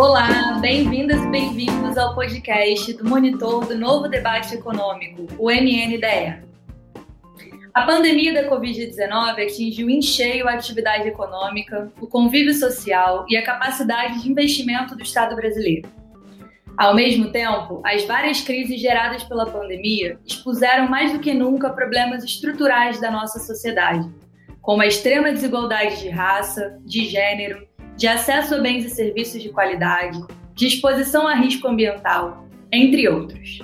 Olá, 0.00 0.56
bem-vindas 0.62 1.22
e 1.22 1.26
bem-vindos 1.26 1.98
ao 1.98 2.14
podcast 2.14 2.90
do 2.94 3.06
Monitor 3.06 3.66
do 3.66 3.76
Novo 3.76 4.08
Debate 4.08 4.54
Econômico, 4.54 5.26
o 5.38 5.50
MNDE. 5.50 6.42
A 7.74 7.82
pandemia 7.82 8.32
da 8.32 8.48
Covid-19 8.48 9.44
atingiu 9.44 9.90
em 9.90 10.00
cheio 10.00 10.48
a 10.48 10.54
atividade 10.54 11.06
econômica, 11.06 11.92
o 12.00 12.06
convívio 12.06 12.54
social 12.54 13.26
e 13.28 13.36
a 13.36 13.44
capacidade 13.44 14.22
de 14.22 14.30
investimento 14.30 14.96
do 14.96 15.02
Estado 15.02 15.36
brasileiro. 15.36 15.86
Ao 16.78 16.94
mesmo 16.94 17.30
tempo, 17.30 17.82
as 17.84 18.02
várias 18.06 18.40
crises 18.40 18.80
geradas 18.80 19.22
pela 19.22 19.44
pandemia 19.44 20.18
expuseram 20.24 20.88
mais 20.88 21.12
do 21.12 21.18
que 21.18 21.34
nunca 21.34 21.68
problemas 21.68 22.24
estruturais 22.24 22.98
da 23.02 23.10
nossa 23.10 23.38
sociedade, 23.38 24.10
como 24.62 24.80
a 24.80 24.86
extrema 24.86 25.30
desigualdade 25.30 26.00
de 26.00 26.08
raça, 26.08 26.78
de 26.86 27.04
gênero, 27.04 27.68
de 28.00 28.08
acesso 28.08 28.54
a 28.54 28.58
bens 28.58 28.86
e 28.86 28.88
serviços 28.88 29.42
de 29.42 29.50
qualidade, 29.50 30.24
de 30.54 30.66
exposição 30.66 31.28
a 31.28 31.34
risco 31.34 31.68
ambiental, 31.68 32.48
entre 32.72 33.06
outros. 33.06 33.58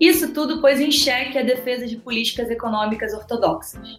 Isso 0.00 0.34
tudo 0.34 0.60
pôs 0.60 0.80
em 0.80 0.90
xeque 0.90 1.38
a 1.38 1.44
defesa 1.44 1.86
de 1.86 1.96
políticas 1.96 2.50
econômicas 2.50 3.14
ortodoxas. 3.14 3.96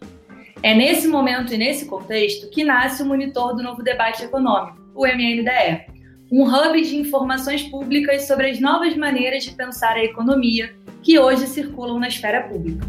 É 0.61 0.75
nesse 0.75 1.07
momento 1.07 1.53
e 1.53 1.57
nesse 1.57 1.85
contexto 1.85 2.49
que 2.49 2.66
nasce 2.66 3.02
o 3.02 3.05
monitor 3.05 3.55
do 3.55 3.63
novo 3.63 3.81
debate 3.81 4.25
econômico, 4.25 4.77
o 4.94 5.07
MNDE, 5.07 5.85
um 6.30 6.44
hub 6.44 6.81
de 6.81 6.97
informações 6.97 7.63
públicas 7.63 8.27
sobre 8.27 8.49
as 8.49 8.59
novas 8.59 8.94
maneiras 8.97 9.45
de 9.45 9.52
pensar 9.52 9.94
a 9.94 10.03
economia 10.03 10.75
que 11.02 11.17
hoje 11.17 11.47
circulam 11.47 11.97
na 11.97 12.09
esfera 12.09 12.41
pública. 12.41 12.85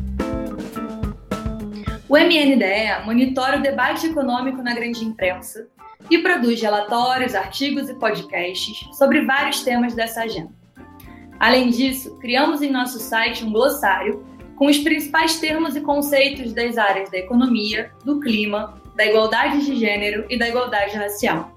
O 2.09 2.17
MNDE 2.17 3.07
monitora 3.07 3.59
o 3.59 3.63
debate 3.63 4.09
econômico 4.09 4.61
na 4.61 4.75
grande 4.75 5.05
imprensa 5.05 5.69
e 6.11 6.19
produz 6.19 6.61
relatórios, 6.61 7.35
artigos 7.35 7.89
e 7.89 7.95
podcasts 7.95 8.89
sobre 8.97 9.25
vários 9.25 9.63
temas 9.63 9.95
dessa 9.95 10.23
agenda. 10.23 10.51
Além 11.39 11.71
disso, 11.71 12.19
criamos 12.19 12.63
em 12.63 12.71
nosso 12.71 12.99
site 12.99 13.45
um 13.45 13.53
glossário 13.53 14.25
com 14.57 14.67
os 14.67 14.79
principais 14.79 15.41
termos 15.41 15.75
e 15.75 15.81
conceitos 15.81 16.53
das 16.53 16.79
áreas 16.79 17.11
da 17.11 17.19
economia, 17.19 17.91
do 18.05 18.21
clima, 18.21 18.81
da 18.95 19.05
igualdade 19.05 19.65
de 19.65 19.75
gênero 19.77 20.25
e 20.31 20.39
da 20.39 20.49
igualdade 20.49 20.97
racial. 20.97 21.51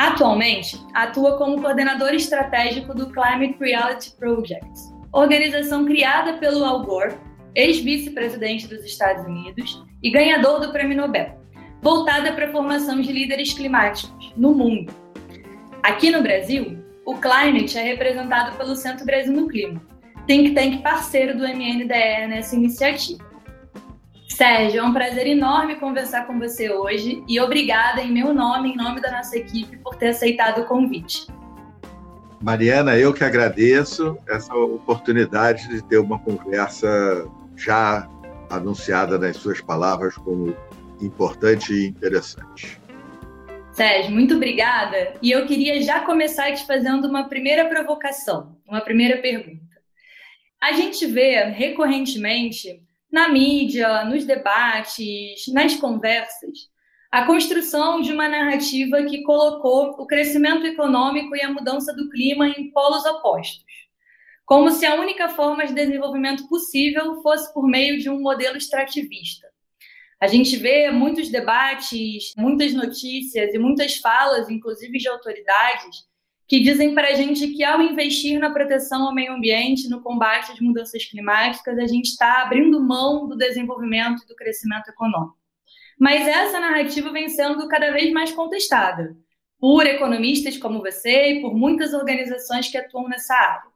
Atualmente, 0.01 0.83
atua 0.95 1.37
como 1.37 1.61
coordenador 1.61 2.15
estratégico 2.15 2.91
do 2.91 3.11
Climate 3.11 3.55
Reality 3.59 4.15
Project, 4.17 4.67
organização 5.13 5.85
criada 5.85 6.39
pelo 6.39 6.65
Al 6.65 6.83
Gore, 6.83 7.19
ex-vice-presidente 7.53 8.67
dos 8.67 8.83
Estados 8.83 9.23
Unidos 9.27 9.79
e 10.01 10.09
ganhador 10.09 10.59
do 10.59 10.71
Prêmio 10.71 10.97
Nobel, 10.97 11.39
voltada 11.83 12.33
para 12.33 12.47
a 12.47 12.51
formação 12.51 12.99
de 12.99 13.11
líderes 13.11 13.53
climáticos 13.53 14.33
no 14.35 14.55
mundo. 14.55 14.91
Aqui 15.83 16.09
no 16.09 16.23
Brasil, 16.23 16.83
o 17.05 17.13
Climate 17.17 17.77
é 17.77 17.83
representado 17.83 18.57
pelo 18.57 18.75
Centro 18.75 19.05
Brasil 19.05 19.31
no 19.31 19.47
Clima, 19.47 19.79
think 20.25 20.55
tank 20.55 20.81
parceiro 20.81 21.37
do 21.37 21.43
MNDE 21.43 22.27
nessa 22.27 22.55
iniciativa. 22.55 23.30
Sérgio, 24.31 24.79
é 24.79 24.83
um 24.83 24.93
prazer 24.93 25.27
enorme 25.27 25.75
conversar 25.75 26.25
com 26.25 26.39
você 26.39 26.71
hoje 26.71 27.21
e 27.27 27.39
obrigada 27.39 28.01
em 28.01 28.11
meu 28.11 28.33
nome, 28.33 28.71
em 28.71 28.75
nome 28.77 29.01
da 29.01 29.11
nossa 29.11 29.37
equipe, 29.37 29.77
por 29.77 29.95
ter 29.95 30.07
aceitado 30.07 30.61
o 30.61 30.65
convite. 30.65 31.27
Mariana, 32.41 32.97
eu 32.97 33.13
que 33.13 33.25
agradeço 33.25 34.17
essa 34.27 34.55
oportunidade 34.55 35.67
de 35.67 35.83
ter 35.83 35.97
uma 35.97 36.17
conversa 36.17 37.29
já 37.57 38.09
anunciada 38.49 39.19
nas 39.19 39.35
suas 39.35 39.59
palavras 39.59 40.15
como 40.15 40.55
importante 41.01 41.73
e 41.73 41.87
interessante. 41.87 42.79
Sérgio, 43.73 44.11
muito 44.11 44.35
obrigada. 44.35 45.13
E 45.21 45.29
eu 45.29 45.45
queria 45.45 45.81
já 45.81 45.99
começar 45.99 46.53
te 46.53 46.65
fazendo 46.65 47.05
uma 47.05 47.27
primeira 47.27 47.65
provocação, 47.65 48.57
uma 48.65 48.81
primeira 48.81 49.21
pergunta. 49.21 49.75
A 50.59 50.71
gente 50.71 51.05
vê 51.05 51.43
recorrentemente 51.43 52.81
na 53.11 53.27
mídia, 53.29 54.05
nos 54.05 54.25
debates, 54.25 55.47
nas 55.53 55.75
conversas, 55.75 56.69
a 57.11 57.25
construção 57.25 58.01
de 58.01 58.13
uma 58.13 58.29
narrativa 58.29 59.03
que 59.03 59.21
colocou 59.23 59.89
o 59.99 60.07
crescimento 60.07 60.65
econômico 60.65 61.35
e 61.35 61.41
a 61.41 61.51
mudança 61.51 61.93
do 61.93 62.09
clima 62.09 62.47
em 62.47 62.71
polos 62.71 63.05
opostos, 63.05 63.65
como 64.45 64.71
se 64.71 64.85
a 64.85 64.95
única 64.95 65.27
forma 65.27 65.65
de 65.67 65.73
desenvolvimento 65.73 66.47
possível 66.47 67.21
fosse 67.21 67.53
por 67.53 67.67
meio 67.67 67.99
de 67.99 68.09
um 68.09 68.21
modelo 68.21 68.55
extrativista. 68.55 69.47
A 70.21 70.27
gente 70.27 70.55
vê 70.55 70.89
muitos 70.91 71.29
debates, 71.29 72.31
muitas 72.37 72.73
notícias 72.73 73.53
e 73.53 73.57
muitas 73.59 73.97
falas, 73.97 74.49
inclusive 74.49 74.97
de 74.97 75.09
autoridades, 75.09 76.05
que 76.51 76.59
dizem 76.59 76.93
para 76.93 77.07
a 77.07 77.13
gente 77.13 77.47
que 77.47 77.63
ao 77.63 77.81
investir 77.81 78.37
na 78.37 78.49
proteção 78.49 79.07
ao 79.07 79.15
meio 79.15 79.31
ambiente, 79.31 79.87
no 79.87 80.01
combate 80.01 80.51
às 80.51 80.59
mudanças 80.59 81.05
climáticas, 81.05 81.79
a 81.79 81.87
gente 81.87 82.07
está 82.07 82.41
abrindo 82.41 82.83
mão 82.83 83.25
do 83.25 83.37
desenvolvimento 83.37 84.23
e 84.23 84.27
do 84.27 84.35
crescimento 84.35 84.89
econômico. 84.89 85.37
Mas 85.97 86.27
essa 86.27 86.59
narrativa 86.59 87.09
vem 87.09 87.29
sendo 87.29 87.65
cada 87.69 87.89
vez 87.91 88.11
mais 88.11 88.33
contestada 88.33 89.15
por 89.57 89.85
economistas 89.85 90.57
como 90.57 90.81
você 90.81 91.35
e 91.35 91.41
por 91.41 91.55
muitas 91.55 91.93
organizações 91.93 92.67
que 92.67 92.77
atuam 92.77 93.07
nessa 93.07 93.33
área. 93.33 93.71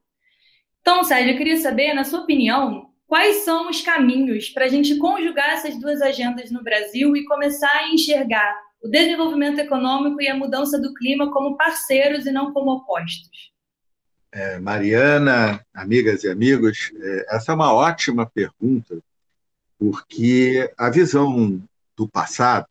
Então, 0.82 1.02
Sérgio, 1.06 1.32
eu 1.32 1.38
queria 1.38 1.56
saber, 1.56 1.94
na 1.94 2.04
sua 2.04 2.24
opinião, 2.24 2.94
Quais 3.08 3.44
são 3.44 3.70
os 3.70 3.82
caminhos 3.82 4.50
para 4.50 4.66
a 4.66 4.68
gente 4.68 4.98
conjugar 4.98 5.52
essas 5.52 5.80
duas 5.80 6.02
agendas 6.02 6.50
no 6.50 6.64
Brasil 6.64 7.16
e 7.16 7.24
começar 7.26 7.72
a 7.72 7.90
enxergar 7.90 8.60
o 8.82 8.88
desenvolvimento 8.88 9.60
econômico 9.60 10.22
e 10.22 10.28
a 10.28 10.36
mudança 10.36 10.80
do 10.80 10.94
clima 10.94 11.32
como 11.32 11.58
parceiros 11.58 12.26
e 12.26 12.32
não 12.32 12.54
como 12.54 12.72
opostos? 12.72 13.52
É, 14.32 14.60
Mariana, 14.60 15.66
amigas 15.74 16.24
e 16.24 16.30
amigos, 16.30 16.92
é, 17.00 17.36
essa 17.36 17.52
é 17.52 17.56
uma 17.56 17.74
ótima 17.74 18.26
pergunta, 18.26 19.02
porque 19.80 20.72
a 20.78 20.90
visão 20.90 21.64
do 21.96 22.08
passado, 22.08 22.68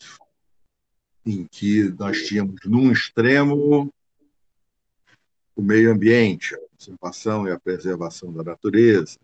em 1.25 1.47
que 1.47 1.95
nós 1.99 2.27
tínhamos 2.27 2.61
num 2.67 2.93
extremo 2.93 3.91
o 5.57 5.63
meio 5.63 5.93
ambiente, 5.93 6.55
a 6.55 6.59
conservação 6.59 7.49
e 7.49 7.51
a 7.51 7.59
preservação 7.59 8.33
da 8.33 8.43
natureza, 8.43 9.17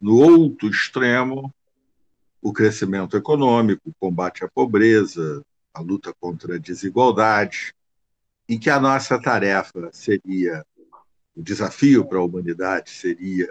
no 0.00 0.16
outro 0.16 0.68
extremo, 0.68 1.54
o 2.42 2.52
crescimento 2.52 3.16
econômico, 3.16 3.90
o 3.90 3.94
combate 4.00 4.44
à 4.44 4.48
pobreza, 4.48 5.44
a 5.72 5.80
luta 5.80 6.14
contra 6.20 6.56
a 6.56 6.58
desigualdade, 6.58 7.74
em 8.48 8.58
que 8.58 8.68
a 8.68 8.80
nossa 8.80 9.20
tarefa 9.20 9.90
seria, 9.92 10.64
o 11.36 11.42
desafio 11.42 12.04
para 12.04 12.18
a 12.18 12.24
humanidade 12.24 12.90
seria 12.90 13.48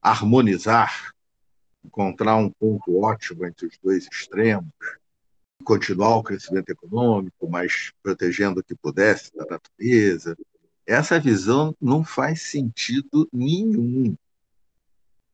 harmonizar, 0.00 1.12
encontrar 1.84 2.36
um 2.36 2.50
ponto 2.50 3.00
ótimo 3.00 3.44
entre 3.44 3.66
os 3.66 3.78
dois 3.82 4.06
extremos, 4.10 4.70
continuar 5.64 6.16
o 6.16 6.22
crescimento 6.22 6.70
econômico, 6.70 7.48
mas 7.48 7.92
protegendo 8.02 8.60
o 8.60 8.64
que 8.64 8.74
pudesse 8.74 9.34
da 9.34 9.44
natureza. 9.44 10.36
Essa 10.86 11.18
visão 11.18 11.76
não 11.80 12.04
faz 12.04 12.42
sentido 12.42 13.28
nenhum 13.32 14.16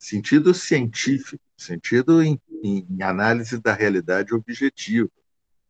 sentido 0.04 0.52
científico, 0.52 1.42
sentido 1.56 2.22
em, 2.22 2.38
em 2.62 2.86
análise 3.00 3.58
da 3.58 3.72
realidade 3.72 4.34
objetiva. 4.34 5.10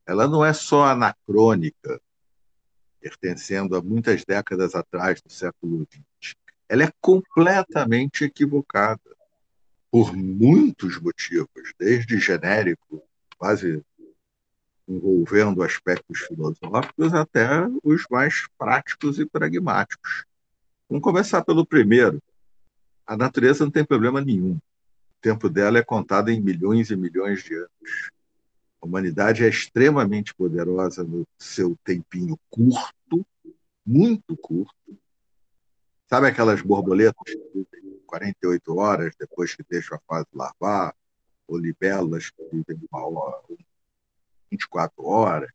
Ela 0.06 0.28
não 0.28 0.44
é 0.44 0.52
só 0.52 0.84
anacrônica, 0.84 2.00
pertencendo 3.00 3.76
a 3.76 3.82
muitas 3.82 4.24
décadas 4.24 4.74
atrás 4.74 5.20
do 5.20 5.30
século 5.30 5.86
XX. 6.20 6.34
Ela 6.68 6.84
é 6.84 6.92
completamente 7.00 8.24
equivocada 8.24 9.00
por 9.90 10.14
muitos 10.16 11.00
motivos, 11.00 11.72
desde 11.78 12.18
genérico, 12.18 13.02
quase 13.38 13.82
envolvendo 14.88 15.62
aspectos 15.62 16.20
filosóficos, 16.20 17.14
até 17.14 17.48
os 17.82 18.04
mais 18.10 18.46
práticos 18.58 19.18
e 19.18 19.26
pragmáticos. 19.26 20.24
Vamos 20.88 21.02
começar 21.02 21.42
pelo 21.44 21.64
primeiro. 21.64 22.22
a 23.06 23.16
natureza 23.16 23.64
não 23.64 23.70
tem 23.70 23.84
problema 23.84 24.20
nenhum. 24.20 24.54
O 24.54 25.20
tempo 25.20 25.48
dela 25.48 25.78
é 25.78 25.82
contado 25.82 26.30
em 26.30 26.40
milhões 26.40 26.90
e 26.90 26.96
milhões 26.96 27.42
de 27.42 27.54
anos. 27.54 28.10
A 28.84 28.86
humanidade 28.86 29.42
é 29.42 29.48
extremamente 29.48 30.34
poderosa 30.34 31.02
no 31.02 31.26
seu 31.38 31.74
tempinho 31.82 32.38
curto, 32.50 33.26
muito 33.84 34.36
curto. 34.36 34.98
Sabe 36.06 36.26
aquelas 36.26 36.60
borboletas 36.60 37.24
que 37.24 37.50
vivem 37.54 37.98
48 38.06 38.76
horas 38.76 39.14
depois 39.18 39.54
que 39.54 39.64
deixam 39.66 39.96
a 39.96 40.00
fase 40.06 40.26
larvar? 40.34 40.94
Ou 41.48 41.56
libélulas 41.56 42.28
que 42.28 42.42
vivem 42.52 42.78
uma 42.92 43.08
hora, 43.08 43.42
24 44.50 45.02
horas? 45.02 45.50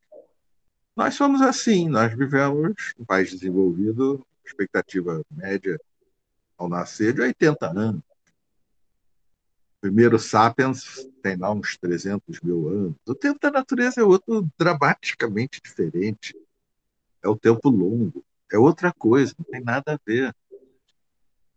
Nós 0.96 1.14
somos 1.14 1.40
assim, 1.44 1.88
nós 1.88 2.12
vivemos 2.18 2.96
em 3.00 3.06
país 3.06 3.30
desenvolvido, 3.30 4.26
expectativa 4.44 5.24
média 5.30 5.80
ao 6.58 6.68
nascer 6.68 7.14
de 7.14 7.22
80 7.22 7.68
anos. 7.68 8.09
Primeiro 9.82 10.20
Sapiens 10.20 11.08
tem 11.22 11.38
lá 11.38 11.52
uns 11.52 11.78
300 11.78 12.42
mil 12.42 12.68
anos. 12.68 12.96
O 13.08 13.16
tempo 13.16 13.40
da 13.40 13.52
natureza 13.52 14.02
é 14.02 14.04
outro 14.04 14.48
dramaticamente 14.58 15.62
diferente. 15.64 16.36
É 17.24 17.30
o 17.30 17.36
tempo 17.36 17.70
longo, 17.70 18.24
é 18.52 18.58
outra 18.58 18.94
coisa, 18.94 19.34
não 19.38 19.46
tem 19.46 19.62
nada 19.62 19.94
a 19.94 20.00
ver. 20.06 20.36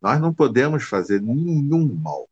Nós 0.01 0.21
não 0.21 0.35
podemos 0.35 0.85
fazer 0.85 1.21
nenhum 1.23 1.95
mal 1.95 2.29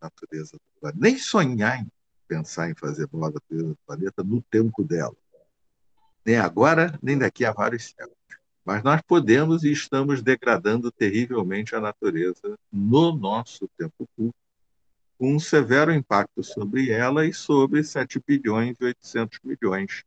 à 0.00 0.06
natureza 0.06 0.58
nem 0.94 1.18
sonhar 1.18 1.80
em 1.80 1.86
pensar 2.26 2.70
em 2.70 2.74
fazer 2.74 3.08
mal 3.12 3.30
à 3.30 3.32
natureza 3.32 3.68
do 3.68 3.78
planeta 3.86 4.24
no 4.24 4.40
tempo 4.42 4.82
dela 4.82 5.14
nem 6.24 6.38
agora, 6.38 6.98
nem 7.02 7.18
daqui 7.18 7.44
a 7.44 7.52
vários 7.52 7.88
séculos. 7.88 8.16
Mas 8.64 8.82
nós 8.82 9.00
podemos 9.02 9.64
e 9.64 9.72
estamos 9.72 10.22
degradando 10.22 10.92
terrivelmente 10.92 11.74
a 11.74 11.80
natureza 11.80 12.58
no 12.70 13.16
nosso 13.16 13.68
tempo 13.76 14.08
curto, 14.16 14.34
um 15.20 15.38
severo 15.38 15.92
impacto 15.92 16.42
sobre 16.42 16.90
ela 16.90 17.26
e 17.26 17.32
sobre 17.32 17.84
7 17.84 18.18
bilhões 18.26 18.74
e 18.80 18.84
800 18.84 19.38
milhões 19.44 20.02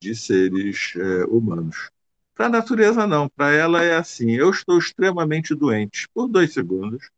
de 0.00 0.16
seres 0.16 0.94
é, 0.96 1.24
humanos. 1.26 1.90
Para 2.34 2.46
a 2.46 2.48
natureza, 2.48 3.06
não. 3.06 3.28
Para 3.28 3.52
ela 3.52 3.84
é 3.84 3.94
assim: 3.94 4.32
eu 4.32 4.50
estou 4.50 4.78
extremamente 4.78 5.54
doente 5.54 6.08
por 6.12 6.26
dois 6.26 6.52
segundos, 6.52 7.08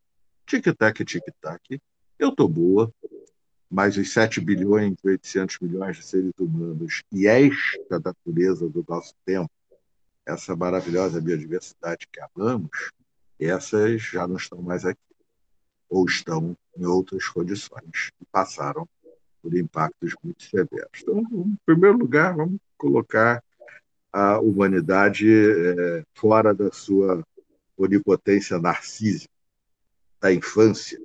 tic-tac, 0.47 1.03
tic-tac, 1.03 1.81
eu 2.19 2.29
estou 2.29 2.47
boa, 2.47 2.93
mais 3.71 3.97
os 3.97 4.13
7 4.13 4.41
bilhões 4.41 4.95
e 5.03 5.09
800 5.09 5.59
milhões 5.61 5.97
de 5.97 6.05
seres 6.05 6.33
humanos 6.39 7.03
e 7.11 7.27
esta 7.27 8.01
natureza 8.05 8.69
do 8.69 8.85
nosso 8.87 9.15
tempo, 9.25 9.51
essa 10.27 10.55
maravilhosa 10.55 11.21
biodiversidade 11.21 12.07
que 12.13 12.21
amamos, 12.21 12.91
essas 13.41 14.03
já 14.03 14.29
não 14.29 14.37
estão 14.37 14.61
mais 14.61 14.85
aqui, 14.85 15.01
ou 15.89 16.05
estão 16.05 16.57
em 16.77 16.87
outras 16.87 17.29
condições 17.29 18.11
e 18.21 18.25
passaram 18.31 18.89
por 19.43 19.55
impactos 19.55 20.15
muito 20.23 20.43
severos. 20.43 21.01
Então, 21.03 21.19
em 21.21 21.57
primeiro 21.67 21.99
lugar, 21.99 22.35
vamos 22.35 22.59
colocar 22.77 23.43
a 24.13 24.39
humanidade 24.41 25.29
é, 25.29 26.05
fora 26.15 26.55
da 26.55 26.71
sua 26.73 27.25
onipotência 27.77 28.59
narcísica 28.59 29.35
da 30.25 30.33
infância, 30.33 30.99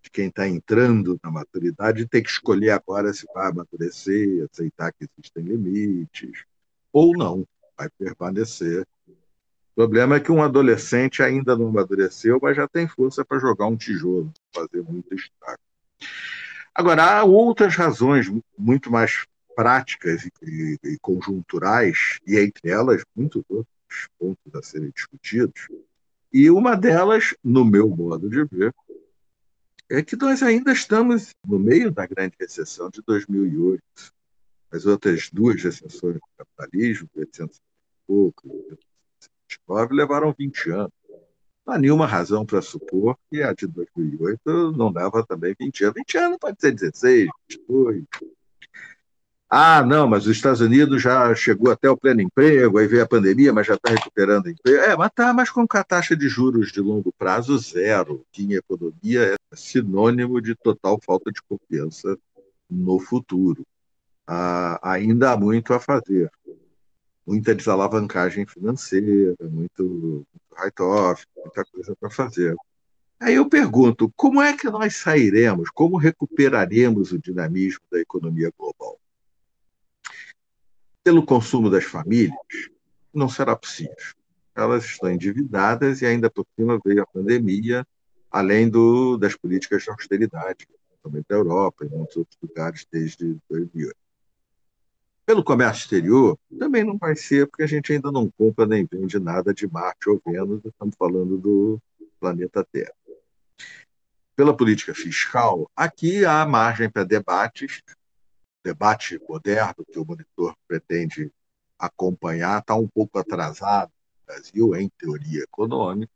de 0.00 0.08
quem 0.10 0.28
está 0.28 0.46
entrando 0.46 1.18
na 1.24 1.30
maturidade 1.30 2.06
tem 2.06 2.22
que 2.22 2.30
escolher 2.30 2.70
agora 2.70 3.12
se 3.12 3.26
vai 3.34 3.48
amadurecer, 3.48 4.46
aceitar 4.48 4.92
que 4.92 5.08
existem 5.18 5.42
limites, 5.42 6.44
ou 6.92 7.12
não, 7.16 7.44
vai 7.76 7.88
permanecer. 7.98 8.86
Problema 9.80 10.16
é 10.16 10.20
que 10.20 10.30
um 10.30 10.42
adolescente 10.42 11.22
ainda 11.22 11.56
não 11.56 11.68
amadureceu, 11.68 12.38
mas 12.42 12.54
já 12.54 12.68
tem 12.68 12.86
força 12.86 13.24
para 13.24 13.38
jogar 13.38 13.66
um 13.66 13.78
tijolo, 13.78 14.30
fazer 14.54 14.82
muito 14.82 15.14
estrago. 15.14 15.58
Agora, 16.74 17.02
há 17.02 17.24
outras 17.24 17.76
razões 17.76 18.30
muito 18.58 18.92
mais 18.92 19.24
práticas 19.56 20.28
e, 20.42 20.78
e, 20.84 20.98
conjunturais, 21.00 22.18
e 22.26 22.38
entre 22.38 22.68
elas 22.68 23.02
muitos 23.16 23.42
outros 23.48 24.08
pontos 24.18 24.54
a 24.54 24.62
serem 24.62 24.90
discutidos, 24.94 25.66
e 26.30 26.50
uma 26.50 26.76
delas, 26.76 27.34
no 27.42 27.64
meu 27.64 27.88
modo 27.88 28.28
de 28.28 28.44
ver, 28.44 28.74
é 29.88 30.02
que 30.02 30.14
nós 30.14 30.42
ainda 30.42 30.72
estamos 30.72 31.34
no 31.48 31.58
meio 31.58 31.90
da 31.90 32.06
grande 32.06 32.34
recessão 32.38 32.90
de 32.90 33.00
2008. 33.00 33.82
As 34.70 34.84
outras 34.84 35.30
duas 35.32 35.62
recessões 35.62 36.16
do 36.16 36.22
capitalismo, 36.36 37.08
800 37.16 37.56
e 37.56 37.60
pouco, 38.06 38.78
1929, 39.68 39.94
levaram 39.94 40.34
20 40.36 40.70
anos. 40.70 40.92
Não 41.66 41.74
há 41.74 41.78
nenhuma 41.78 42.06
razão 42.06 42.44
para 42.44 42.62
supor 42.62 43.16
que 43.30 43.42
a 43.42 43.52
de 43.52 43.66
2008 43.66 44.72
não 44.72 44.92
leva 44.92 45.24
também 45.26 45.54
20 45.58 45.84
anos. 45.84 45.94
20 45.96 46.18
anos 46.18 46.38
pode 46.40 46.60
ser 46.60 46.72
16, 46.72 47.28
22, 47.48 48.04
ah, 49.52 49.82
não, 49.84 50.06
mas 50.06 50.26
os 50.26 50.36
Estados 50.36 50.60
Unidos 50.60 51.02
já 51.02 51.34
chegou 51.34 51.72
até 51.72 51.90
o 51.90 51.96
pleno 51.96 52.20
emprego, 52.20 52.78
aí 52.78 52.86
veio 52.86 53.02
a 53.02 53.08
pandemia, 53.08 53.52
mas 53.52 53.66
já 53.66 53.74
está 53.74 53.90
recuperando 53.90 54.48
emprego. 54.48 54.78
É, 54.78 54.96
mas 54.96 55.08
está, 55.08 55.32
mas 55.34 55.50
com 55.50 55.66
a 55.68 55.82
taxa 55.82 56.14
de 56.14 56.28
juros 56.28 56.70
de 56.70 56.80
longo 56.80 57.12
prazo 57.18 57.58
zero, 57.58 58.24
que 58.30 58.44
em 58.44 58.52
economia 58.52 59.34
é 59.34 59.56
sinônimo 59.56 60.40
de 60.40 60.54
total 60.54 61.00
falta 61.04 61.32
de 61.32 61.42
confiança 61.42 62.16
no 62.70 63.00
futuro. 63.00 63.66
Ah, 64.24 64.78
ainda 64.84 65.32
há 65.32 65.36
muito 65.36 65.74
a 65.74 65.80
fazer. 65.80 66.30
Muita 67.30 67.54
desalavancagem 67.54 68.44
financeira, 68.44 69.36
muito, 69.40 70.26
write-off, 70.52 71.24
muita 71.36 71.64
coisa 71.64 71.94
para 71.94 72.10
fazer. 72.10 72.56
Aí 73.20 73.34
eu 73.34 73.48
pergunto, 73.48 74.12
como 74.16 74.42
é 74.42 74.56
que 74.56 74.68
nós 74.68 74.96
sairemos, 74.96 75.70
como 75.70 75.96
recuperaremos 75.96 77.12
o 77.12 77.18
dinamismo 77.18 77.82
da 77.90 78.00
economia 78.00 78.50
global? 78.58 79.00
pelo 81.02 81.24
consumo 81.24 81.70
das 81.70 81.84
famílias, 81.84 82.36
não 83.12 83.28
será 83.28 83.56
possível. 83.56 83.94
Elas 84.54 84.84
estão 84.84 85.10
endividadas 85.10 86.02
e 86.02 86.06
ainda 86.06 86.30
por 86.30 86.46
cima 86.56 86.78
veio 86.84 87.02
a 87.02 87.06
pandemia, 87.06 87.86
além 88.30 88.68
do, 88.68 89.16
das 89.16 89.34
políticas 89.34 89.82
de 89.82 89.90
austeridade, 89.90 90.68
também 91.02 91.24
da 91.28 91.36
Europa 91.36 91.84
e 91.84 91.88
em 91.88 91.90
muitos 91.90 92.16
outros 92.16 92.38
lugares 92.42 92.86
desde 92.90 93.36
2008. 93.48 93.96
Pelo 95.30 95.44
comércio 95.44 95.82
exterior, 95.82 96.36
também 96.58 96.82
não 96.82 96.98
vai 96.98 97.14
ser, 97.14 97.46
porque 97.46 97.62
a 97.62 97.66
gente 97.68 97.92
ainda 97.92 98.10
não 98.10 98.28
compra 98.28 98.66
nem 98.66 98.84
vende 98.84 99.16
nada 99.20 99.54
de 99.54 99.64
Marte 99.64 100.10
ou 100.10 100.20
Vênus, 100.26 100.60
estamos 100.64 100.96
falando 100.98 101.38
do 101.38 101.80
planeta 102.18 102.66
Terra. 102.72 102.92
Pela 104.34 104.56
política 104.56 104.92
fiscal, 104.92 105.70
aqui 105.76 106.24
há 106.24 106.44
margem 106.44 106.90
para 106.90 107.04
debates 107.04 107.80
debate 108.64 109.20
moderno 109.28 109.86
que 109.88 110.00
o 110.00 110.04
monitor 110.04 110.52
pretende 110.66 111.30
acompanhar 111.78 112.58
está 112.58 112.74
um 112.74 112.88
pouco 112.88 113.16
atrasado 113.16 113.92
no 113.92 114.34
Brasil, 114.34 114.74
em 114.74 114.88
teoria 114.98 115.44
econômica. 115.44 116.12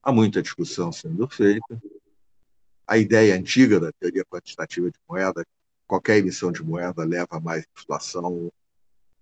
Há 0.00 0.12
muita 0.12 0.40
discussão 0.40 0.92
sendo 0.92 1.26
feita. 1.26 1.82
A 2.86 2.96
ideia 2.96 3.34
antiga 3.34 3.80
da 3.80 3.90
teoria 3.90 4.24
quantitativa 4.24 4.88
de 4.88 4.98
moeda, 5.08 5.44
qualquer 5.86 6.18
emissão 6.18 6.50
de 6.50 6.62
moeda 6.62 7.04
leva 7.04 7.36
a 7.36 7.40
mais 7.40 7.64
inflação. 7.76 8.50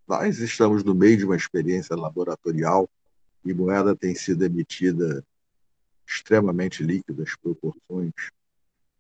Nós 0.07 0.39
estamos 0.39 0.83
no 0.85 0.95
meio 0.95 1.17
de 1.17 1.25
uma 1.25 1.37
experiência 1.37 1.97
laboratorial 1.97 2.89
e 3.45 3.53
moeda 3.53 3.95
tem 3.95 4.15
sido 4.15 4.45
emitida 4.45 5.25
extremamente 6.07 6.83
líquidas 6.83 7.35
proporções 7.43 8.13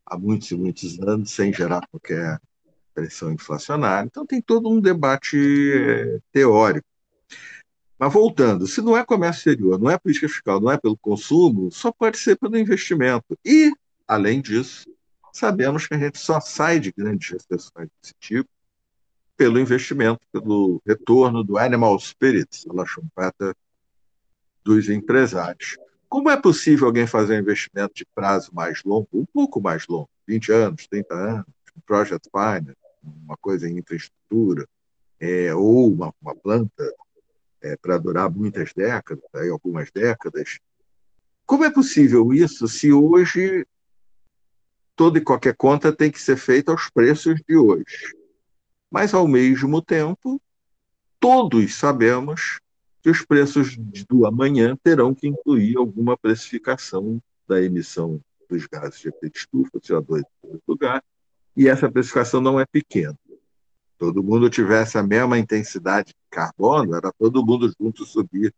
há 0.07 0.19
muitos 0.19 0.51
e 0.51 0.55
muitos 0.55 0.99
anos, 1.01 1.31
sem 1.31 1.53
gerar 1.53 1.87
qualquer 1.89 2.41
pressão 2.95 3.33
inflacionária. 3.33 4.07
Então, 4.07 4.27
tem 4.27 4.41
todo 4.41 4.69
um 4.69 4.81
debate 4.81 5.37
é, 5.37 6.19
teórico. 6.31 6.87
Mas 7.99 8.13
voltando, 8.13 8.67
se 8.67 8.83
não 8.83 8.97
é 8.97 9.05
comércio 9.05 9.51
exterior, 9.51 9.79
não 9.79 9.91
é 9.91 9.99
política 9.99 10.29
fiscal, 10.29 10.61
não 10.61 10.71
é 10.71 10.79
pelo 10.79 10.97
consumo, 10.97 11.71
só 11.71 11.91
pode 11.91 12.19
ser 12.19 12.37
pelo 12.37 12.59
investimento. 12.59 13.39
E, 13.45 13.73
além 14.07 14.41
disso, 14.41 14.94
sabemos 15.35 15.87
que 15.87 15.95
a 15.95 15.99
gente 15.99 16.19
só 16.19 16.41
sai 16.41 16.79
de 16.79 16.93
grandes 16.93 17.29
recessões 17.29 17.89
desse 18.01 18.15
tipo 18.21 18.49
pelo 19.37 19.59
investimento, 19.59 20.21
pelo 20.33 20.81
retorno 20.87 21.43
do 21.43 21.59
animal 21.59 21.99
spirit, 21.99 22.65
a 22.79 22.87
chumpeta 22.87 23.57
dos 24.63 24.89
empresários. 24.89 25.77
Como 26.09 26.31
é 26.31 26.41
possível 26.41 26.87
alguém 26.87 27.07
fazer 27.07 27.35
um 27.35 27.41
investimento 27.41 27.93
de 27.97 28.07
prazo 28.15 28.55
mais 28.55 28.85
longo, 28.85 29.09
um 29.13 29.27
pouco 29.27 29.61
mais 29.61 29.89
longo, 29.89 30.09
20 30.29 30.53
anos, 30.53 30.87
30 30.87 31.15
anos, 31.15 31.47
um 31.77 31.81
project 31.81 32.31
finance, 32.31 32.79
uma 33.03 33.37
coisa 33.37 33.69
em 33.69 33.79
infraestrutura, 33.79 34.69
é, 35.19 35.53
ou 35.53 35.93
uma, 35.93 36.15
uma 36.23 36.35
planta 36.37 36.95
é, 37.61 37.77
para 37.77 37.99
durar 37.99 38.31
muitas 38.31 38.73
décadas, 38.73 39.25
aí 39.35 39.49
algumas 39.49 39.91
décadas. 39.91 40.61
Como 41.45 41.65
é 41.65 41.71
possível 41.71 42.33
isso 42.33 42.69
se 42.69 42.93
hoje 42.93 43.67
toda 44.97 45.19
e 45.19 45.23
qualquer 45.23 45.57
conta 45.57 45.93
tem 45.93 46.11
que 46.11 46.21
ser 46.21 46.37
feita 46.37 46.73
aos 46.73 46.91
preços 46.91 47.41
de 47.47 47.57
hoje? 47.57 48.15
Mas, 48.91 49.13
ao 49.13 49.27
mesmo 49.27 49.83
tempo, 49.83 50.41
todos 51.19 51.75
sabemos 51.75 52.61
que 53.03 53.11
os 53.11 53.23
preços 53.23 53.77
do 54.09 54.27
amanhã 54.27 54.77
terão 54.83 55.15
que 55.15 55.27
incluir 55.27 55.77
alguma 55.77 56.17
precificação 56.17 57.21
da 57.47 57.61
emissão 57.61 58.21
dos 58.49 58.67
gases 58.67 59.01
de 59.01 59.09
efeito 59.09 59.37
estufa, 59.37 59.81
CO2 59.81 60.21
em 60.21 60.25
primeiro 60.41 60.63
lugar, 60.67 61.05
e 61.57 61.69
essa 61.69 61.91
precificação 61.91 62.41
não 62.41 62.59
é 62.59 62.65
pequena. 62.65 63.19
Todo 63.99 64.23
mundo 64.23 64.51
tivesse 64.51 64.99
a 64.99 65.03
mesma 65.03 65.39
intensidade 65.39 66.09
de 66.09 66.15
carbono, 66.31 66.95
era 66.95 67.13
todo 67.19 67.45
mundo 67.45 67.73
junto 67.81 68.05
subir 68.05 68.55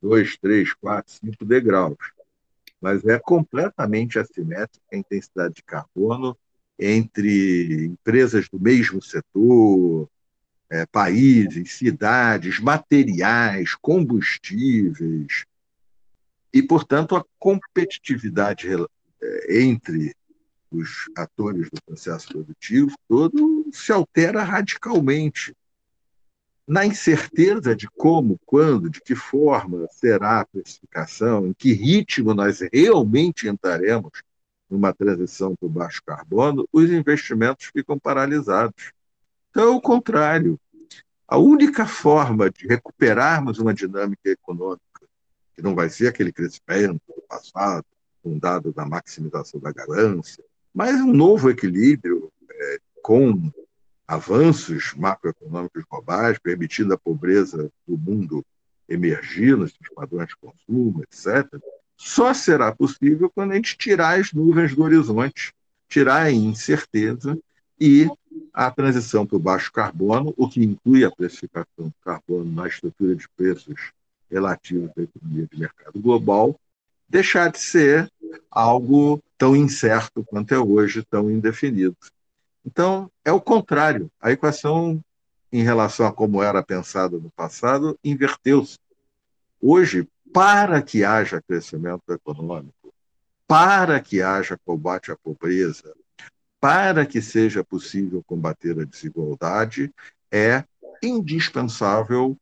dois, 0.00 0.36
três, 0.38 0.72
quatro, 0.74 1.12
cinco 1.12 1.44
degraus. 1.44 1.96
Mas 2.80 3.04
é 3.04 3.18
completamente 3.18 4.18
assimétrica 4.18 4.84
a 4.92 4.96
intensidade 4.96 5.54
de 5.54 5.62
carbono 5.62 6.36
entre 6.78 7.86
empresas 7.86 8.48
do 8.48 8.60
mesmo 8.60 9.02
setor, 9.02 10.08
é, 10.70 10.86
países, 10.86 11.72
cidades, 11.72 12.60
materiais, 12.60 13.74
combustíveis. 13.74 15.44
E, 16.52 16.62
portanto, 16.62 17.16
a 17.16 17.24
competitividade 17.38 18.68
é, 19.20 19.60
entre 19.60 20.14
os 20.70 21.10
atores 21.16 21.68
do 21.70 21.82
processo 21.84 22.28
produtivo 22.28 22.94
todo 23.08 23.66
se 23.72 23.90
altera 23.90 24.42
radicalmente. 24.42 25.54
Na 26.68 26.84
incerteza 26.84 27.74
de 27.74 27.88
como, 27.88 28.38
quando, 28.44 28.90
de 28.90 29.00
que 29.00 29.14
forma 29.14 29.88
será 29.90 30.40
a 30.40 30.44
precificação, 30.44 31.46
em 31.46 31.54
que 31.54 31.72
ritmo 31.72 32.34
nós 32.34 32.60
realmente 32.70 33.48
entraremos 33.48 34.12
numa 34.68 34.92
transição 34.92 35.56
para 35.56 35.66
o 35.66 35.70
baixo 35.70 36.02
carbono, 36.04 36.68
os 36.70 36.90
investimentos 36.90 37.70
ficam 37.72 37.98
paralisados. 37.98 38.92
Então, 39.48 39.72
é 39.72 39.74
o 39.74 39.80
contrário. 39.80 40.60
A 41.26 41.38
única 41.38 41.86
forma 41.86 42.50
de 42.50 42.66
recuperarmos 42.66 43.58
uma 43.58 43.72
dinâmica 43.72 44.28
econômica, 44.28 44.82
que 45.56 45.62
não 45.62 45.74
vai 45.74 45.88
ser 45.88 46.08
aquele 46.08 46.30
crescimento 46.30 47.00
do 47.08 47.22
passado, 47.26 47.86
fundado 48.22 48.74
na 48.76 48.84
maximização 48.84 49.58
da 49.58 49.72
ganância, 49.72 50.44
mas 50.74 51.00
um 51.00 51.14
novo 51.14 51.48
equilíbrio 51.48 52.30
é, 52.50 52.78
com 53.02 53.50
avanços 54.08 54.94
macroeconômicos 54.96 55.84
globais, 55.84 56.38
permitindo 56.38 56.94
a 56.94 56.98
pobreza 56.98 57.70
do 57.86 57.98
mundo 57.98 58.42
emergir 58.88 59.54
nos 59.54 59.70
seus 59.70 59.94
padrões 59.94 60.28
de 60.28 60.36
consumo, 60.36 61.02
etc., 61.02 61.46
só 61.94 62.32
será 62.32 62.74
possível 62.74 63.28
quando 63.28 63.52
a 63.52 63.56
gente 63.56 63.76
tirar 63.76 64.18
as 64.18 64.32
nuvens 64.32 64.74
do 64.74 64.82
horizonte, 64.82 65.52
tirar 65.88 66.22
a 66.22 66.32
incerteza 66.32 67.38
e 67.78 68.08
a 68.54 68.70
transição 68.70 69.26
para 69.26 69.36
o 69.36 69.40
baixo 69.40 69.70
carbono, 69.70 70.32
o 70.36 70.48
que 70.48 70.64
inclui 70.64 71.04
a 71.04 71.10
precificação 71.10 71.88
do 71.88 71.94
carbono 72.02 72.50
na 72.50 72.66
estrutura 72.66 73.14
de 73.14 73.28
preços 73.36 73.92
relativos 74.30 74.90
à 74.96 75.02
economia 75.02 75.46
de 75.50 75.58
mercado 75.58 76.00
global, 76.00 76.58
deixar 77.08 77.50
de 77.50 77.58
ser 77.58 78.10
algo 78.50 79.22
tão 79.36 79.54
incerto 79.56 80.24
quanto 80.24 80.54
é 80.54 80.58
hoje, 80.58 81.02
tão 81.02 81.30
indefinido. 81.30 81.96
Então, 82.64 83.10
é 83.24 83.32
o 83.32 83.40
contrário. 83.40 84.10
A 84.20 84.30
equação, 84.30 85.02
em 85.52 85.62
relação 85.62 86.06
a 86.06 86.12
como 86.12 86.42
era 86.42 86.62
pensada 86.62 87.18
no 87.18 87.30
passado, 87.30 87.98
inverteu-se. 88.04 88.78
Hoje, 89.60 90.06
para 90.32 90.82
que 90.82 91.04
haja 91.04 91.42
crescimento 91.42 92.12
econômico, 92.12 92.92
para 93.46 93.98
que 94.00 94.20
haja 94.20 94.58
combate 94.64 95.10
à 95.10 95.16
pobreza, 95.16 95.94
para 96.60 97.06
que 97.06 97.22
seja 97.22 97.64
possível 97.64 98.22
combater 98.26 98.78
a 98.78 98.84
desigualdade, 98.84 99.92
é 100.30 100.64
indispensável 101.02 102.36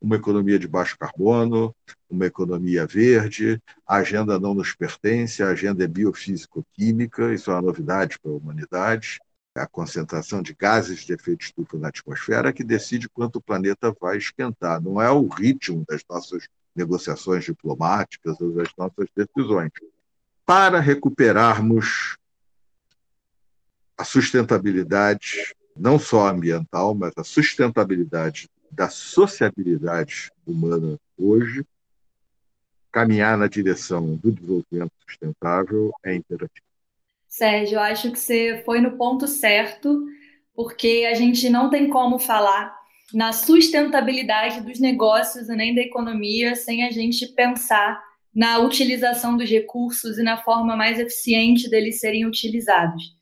uma 0.00 0.16
economia 0.16 0.58
de 0.58 0.66
baixo 0.66 0.98
carbono, 0.98 1.74
uma 2.08 2.26
economia 2.26 2.86
verde, 2.86 3.60
a 3.86 3.96
agenda 3.96 4.38
não 4.38 4.54
nos 4.54 4.74
pertence, 4.74 5.42
a 5.42 5.48
agenda 5.48 5.84
é 5.84 5.86
biofísico-química, 5.86 7.34
isso 7.34 7.50
é 7.50 7.54
uma 7.54 7.62
novidade 7.62 8.18
para 8.18 8.32
a 8.32 8.34
humanidade. 8.34 9.20
A 9.54 9.66
concentração 9.66 10.42
de 10.42 10.54
gases 10.54 11.00
de 11.00 11.12
efeito 11.12 11.42
estufa 11.42 11.76
na 11.76 11.88
atmosfera 11.88 12.52
que 12.52 12.62
decide 12.62 13.08
quanto 13.08 13.36
o 13.36 13.42
planeta 13.42 13.92
vai 14.00 14.16
esquentar, 14.16 14.80
não 14.80 15.02
é 15.02 15.10
o 15.10 15.26
ritmo 15.26 15.84
das 15.88 16.02
nossas 16.08 16.48
negociações 16.74 17.44
diplomáticas 17.44 18.40
ou 18.40 18.52
das 18.52 18.68
nossas 18.78 19.08
decisões. 19.14 19.72
Para 20.46 20.78
recuperarmos 20.78 22.16
a 23.98 24.04
sustentabilidade, 24.04 25.54
não 25.76 25.98
só 25.98 26.28
ambiental, 26.28 26.94
mas 26.94 27.12
a 27.16 27.24
sustentabilidade 27.24 28.48
da 28.70 28.88
sociabilidade 28.88 30.30
humana 30.46 30.96
hoje, 31.18 31.66
caminhar 32.92 33.36
na 33.36 33.48
direção 33.48 34.16
do 34.16 34.30
desenvolvimento 34.30 34.92
sustentável 35.06 35.92
é 36.04 36.14
imperativo. 36.14 36.69
Sérgio, 37.30 37.76
eu 37.76 37.80
acho 37.80 38.10
que 38.10 38.18
você 38.18 38.60
foi 38.66 38.80
no 38.80 38.96
ponto 38.96 39.28
certo, 39.28 40.04
porque 40.52 41.06
a 41.08 41.14
gente 41.14 41.48
não 41.48 41.70
tem 41.70 41.88
como 41.88 42.18
falar 42.18 42.74
na 43.14 43.32
sustentabilidade 43.32 44.60
dos 44.62 44.80
negócios 44.80 45.48
e 45.48 45.54
nem 45.54 45.72
da 45.72 45.80
economia 45.80 46.56
sem 46.56 46.84
a 46.84 46.90
gente 46.90 47.28
pensar 47.28 48.02
na 48.34 48.58
utilização 48.58 49.36
dos 49.36 49.48
recursos 49.48 50.18
e 50.18 50.24
na 50.24 50.38
forma 50.38 50.76
mais 50.76 50.98
eficiente 50.98 51.70
deles 51.70 52.00
serem 52.00 52.26
utilizados. 52.26 53.14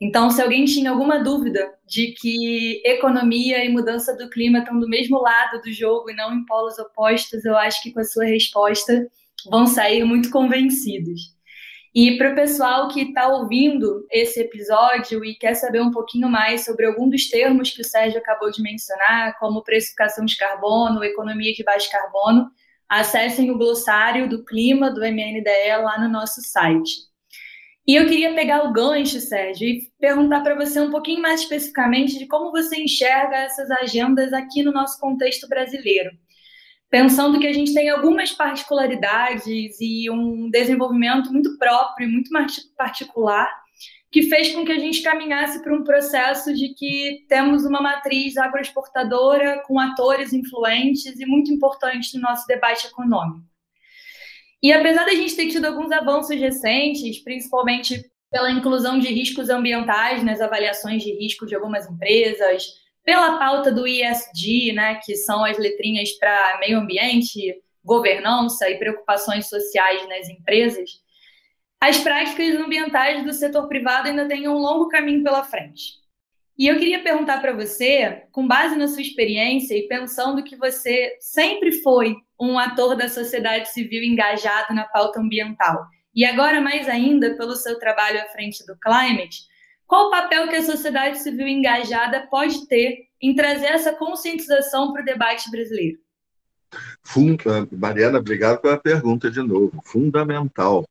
Então, 0.00 0.30
se 0.30 0.40
alguém 0.40 0.64
tinha 0.64 0.90
alguma 0.90 1.22
dúvida 1.22 1.74
de 1.84 2.12
que 2.12 2.82
economia 2.84 3.64
e 3.64 3.68
mudança 3.68 4.16
do 4.16 4.30
clima 4.30 4.60
estão 4.60 4.78
do 4.78 4.88
mesmo 4.88 5.20
lado 5.20 5.60
do 5.60 5.72
jogo 5.72 6.08
e 6.10 6.14
não 6.14 6.32
em 6.32 6.44
polos 6.44 6.78
opostos, 6.78 7.44
eu 7.44 7.56
acho 7.56 7.82
que 7.82 7.92
com 7.92 8.00
a 8.00 8.04
sua 8.04 8.26
resposta 8.26 9.08
vão 9.50 9.66
sair 9.66 10.04
muito 10.04 10.30
convencidos. 10.30 11.35
E 11.98 12.18
para 12.18 12.30
o 12.30 12.34
pessoal 12.34 12.88
que 12.88 13.00
está 13.00 13.26
ouvindo 13.26 14.06
esse 14.12 14.38
episódio 14.38 15.24
e 15.24 15.34
quer 15.34 15.54
saber 15.54 15.80
um 15.80 15.90
pouquinho 15.90 16.28
mais 16.28 16.62
sobre 16.62 16.84
algum 16.84 17.08
dos 17.08 17.30
termos 17.30 17.70
que 17.70 17.80
o 17.80 17.84
Sérgio 17.86 18.18
acabou 18.18 18.50
de 18.50 18.60
mencionar, 18.60 19.38
como 19.38 19.64
precificação 19.64 20.26
de 20.26 20.36
carbono, 20.36 21.02
economia 21.02 21.54
de 21.54 21.64
baixo 21.64 21.90
carbono, 21.90 22.50
acessem 22.86 23.50
o 23.50 23.56
glossário 23.56 24.28
do 24.28 24.44
clima 24.44 24.90
do 24.90 25.00
MNDE 25.00 25.82
lá 25.82 25.98
no 25.98 26.10
nosso 26.10 26.42
site. 26.42 27.06
E 27.88 27.94
eu 27.94 28.06
queria 28.06 28.34
pegar 28.34 28.64
o 28.64 28.74
gancho, 28.74 29.18
Sérgio, 29.18 29.66
e 29.66 29.90
perguntar 29.98 30.42
para 30.42 30.54
você 30.54 30.78
um 30.78 30.90
pouquinho 30.90 31.22
mais 31.22 31.40
especificamente 31.40 32.18
de 32.18 32.26
como 32.26 32.50
você 32.50 32.76
enxerga 32.76 33.38
essas 33.38 33.70
agendas 33.70 34.34
aqui 34.34 34.62
no 34.62 34.70
nosso 34.70 35.00
contexto 35.00 35.48
brasileiro. 35.48 36.10
Pensando 36.88 37.40
que 37.40 37.46
a 37.46 37.52
gente 37.52 37.74
tem 37.74 37.88
algumas 37.88 38.32
particularidades 38.32 39.76
e 39.80 40.08
um 40.10 40.48
desenvolvimento 40.50 41.32
muito 41.32 41.58
próprio, 41.58 42.08
muito 42.08 42.30
particular, 42.76 43.50
que 44.10 44.22
fez 44.22 44.54
com 44.54 44.64
que 44.64 44.72
a 44.72 44.78
gente 44.78 45.02
caminhasse 45.02 45.62
para 45.62 45.74
um 45.74 45.82
processo 45.82 46.54
de 46.54 46.74
que 46.74 47.26
temos 47.28 47.64
uma 47.64 47.82
matriz 47.82 48.36
agroexportadora 48.36 49.62
com 49.66 49.78
atores 49.80 50.32
influentes 50.32 51.18
e 51.18 51.26
muito 51.26 51.52
importantes 51.52 52.14
no 52.14 52.20
nosso 52.20 52.46
debate 52.46 52.86
econômico. 52.86 53.44
E 54.62 54.72
apesar 54.72 55.04
da 55.04 55.14
gente 55.14 55.36
ter 55.36 55.48
tido 55.48 55.66
alguns 55.66 55.92
avanços 55.92 56.38
recentes, 56.38 57.18
principalmente 57.22 58.02
pela 58.30 58.50
inclusão 58.50 58.98
de 58.98 59.08
riscos 59.08 59.48
ambientais 59.50 60.24
nas 60.24 60.40
avaliações 60.40 61.02
de 61.02 61.12
risco 61.12 61.46
de 61.46 61.54
algumas 61.54 61.88
empresas, 61.88 62.64
pela 63.06 63.38
pauta 63.38 63.70
do 63.70 63.86
ISD, 63.86 64.72
né, 64.72 65.00
que 65.02 65.14
são 65.14 65.44
as 65.44 65.56
letrinhas 65.56 66.10
para 66.18 66.58
meio 66.58 66.80
ambiente, 66.80 67.54
governança 67.84 68.68
e 68.68 68.78
preocupações 68.78 69.48
sociais 69.48 70.06
nas 70.08 70.28
empresas, 70.28 70.90
as 71.80 71.98
práticas 71.98 72.56
ambientais 72.56 73.24
do 73.24 73.32
setor 73.32 73.68
privado 73.68 74.08
ainda 74.08 74.26
têm 74.26 74.48
um 74.48 74.58
longo 74.58 74.88
caminho 74.88 75.22
pela 75.22 75.44
frente. 75.44 76.04
E 76.58 76.66
eu 76.66 76.78
queria 76.78 77.02
perguntar 77.02 77.40
para 77.40 77.52
você, 77.52 78.24
com 78.32 78.48
base 78.48 78.74
na 78.74 78.88
sua 78.88 79.02
experiência 79.02 79.76
e 79.76 79.86
pensando 79.86 80.42
que 80.42 80.56
você 80.56 81.16
sempre 81.20 81.70
foi 81.82 82.16
um 82.40 82.58
ator 82.58 82.96
da 82.96 83.08
sociedade 83.08 83.68
civil 83.68 84.02
engajado 84.02 84.74
na 84.74 84.84
pauta 84.84 85.20
ambiental, 85.20 85.86
e 86.14 86.24
agora 86.24 86.60
mais 86.60 86.88
ainda 86.88 87.36
pelo 87.36 87.54
seu 87.54 87.78
trabalho 87.78 88.20
à 88.20 88.24
frente 88.28 88.64
do 88.66 88.76
Climate, 88.80 89.42
qual 89.86 90.08
o 90.08 90.10
papel 90.10 90.48
que 90.48 90.56
a 90.56 90.62
sociedade 90.62 91.18
civil 91.18 91.46
engajada 91.46 92.26
pode 92.28 92.66
ter 92.66 93.06
em 93.20 93.34
trazer 93.34 93.66
essa 93.66 93.92
conscientização 93.92 94.92
para 94.92 95.02
o 95.02 95.04
debate 95.04 95.50
brasileiro? 95.50 95.98
Funda, 97.02 97.68
Mariana, 97.72 98.18
obrigado 98.18 98.60
pela 98.60 98.78
pergunta 98.78 99.30
de 99.30 99.40
novo. 99.40 99.80
Fundamental. 99.84 100.86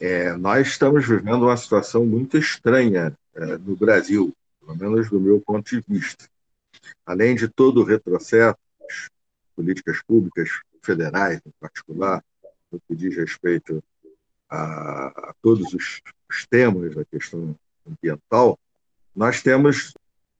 É, 0.00 0.32
nós 0.32 0.66
estamos 0.66 1.06
vivendo 1.06 1.44
uma 1.44 1.56
situação 1.56 2.04
muito 2.04 2.36
estranha 2.36 3.16
é, 3.34 3.58
no 3.58 3.76
Brasil 3.76 4.34
pelo 4.60 4.76
menos 4.76 5.10
do 5.10 5.20
meu 5.20 5.40
ponto 5.40 5.68
de 5.68 5.84
vista. 5.86 6.28
Além 7.04 7.34
de 7.34 7.48
todo 7.48 7.80
o 7.80 7.84
retrocesso, 7.84 8.56
políticas 9.56 10.02
públicas 10.02 10.48
federais, 10.82 11.40
em 11.44 11.50
particular, 11.58 12.24
no 12.70 12.80
que 12.80 12.94
diz 12.94 13.16
respeito 13.16 13.82
a, 14.48 15.06
a 15.06 15.34
todos 15.42 15.72
os, 15.74 16.00
os 16.28 16.46
temas 16.46 16.94
da 16.94 17.04
questão 17.04 17.56
ambiental, 17.90 18.58
nós 19.14 19.42
temos 19.42 19.92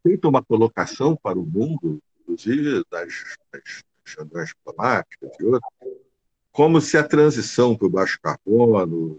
feito 0.02 0.28
uma 0.28 0.42
colocação 0.42 1.16
para 1.16 1.38
o 1.38 1.44
mundo, 1.44 2.00
inclusive 2.20 2.84
das, 2.90 3.36
das, 3.52 3.84
das 4.30 4.48
diplomáticas 4.48 5.30
e 5.38 5.44
outras, 5.44 5.72
como 6.52 6.80
se 6.80 6.96
a 6.96 7.06
transição 7.06 7.76
para 7.76 7.86
o 7.86 7.90
baixo 7.90 8.18
carbono, 8.20 9.18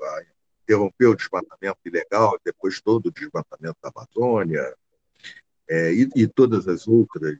a 0.00 0.22
interrompeu 0.66 1.12
o 1.12 1.16
desmatamento 1.16 1.78
ilegal, 1.84 2.38
depois 2.44 2.80
todo 2.80 3.06
o 3.06 3.12
desmatamento 3.12 3.76
da 3.80 3.92
Amazônia, 3.94 4.74
é, 5.68 5.92
e, 5.92 6.08
e, 6.14 6.26
todas 6.26 6.66
as 6.68 6.86
outras 6.86 7.38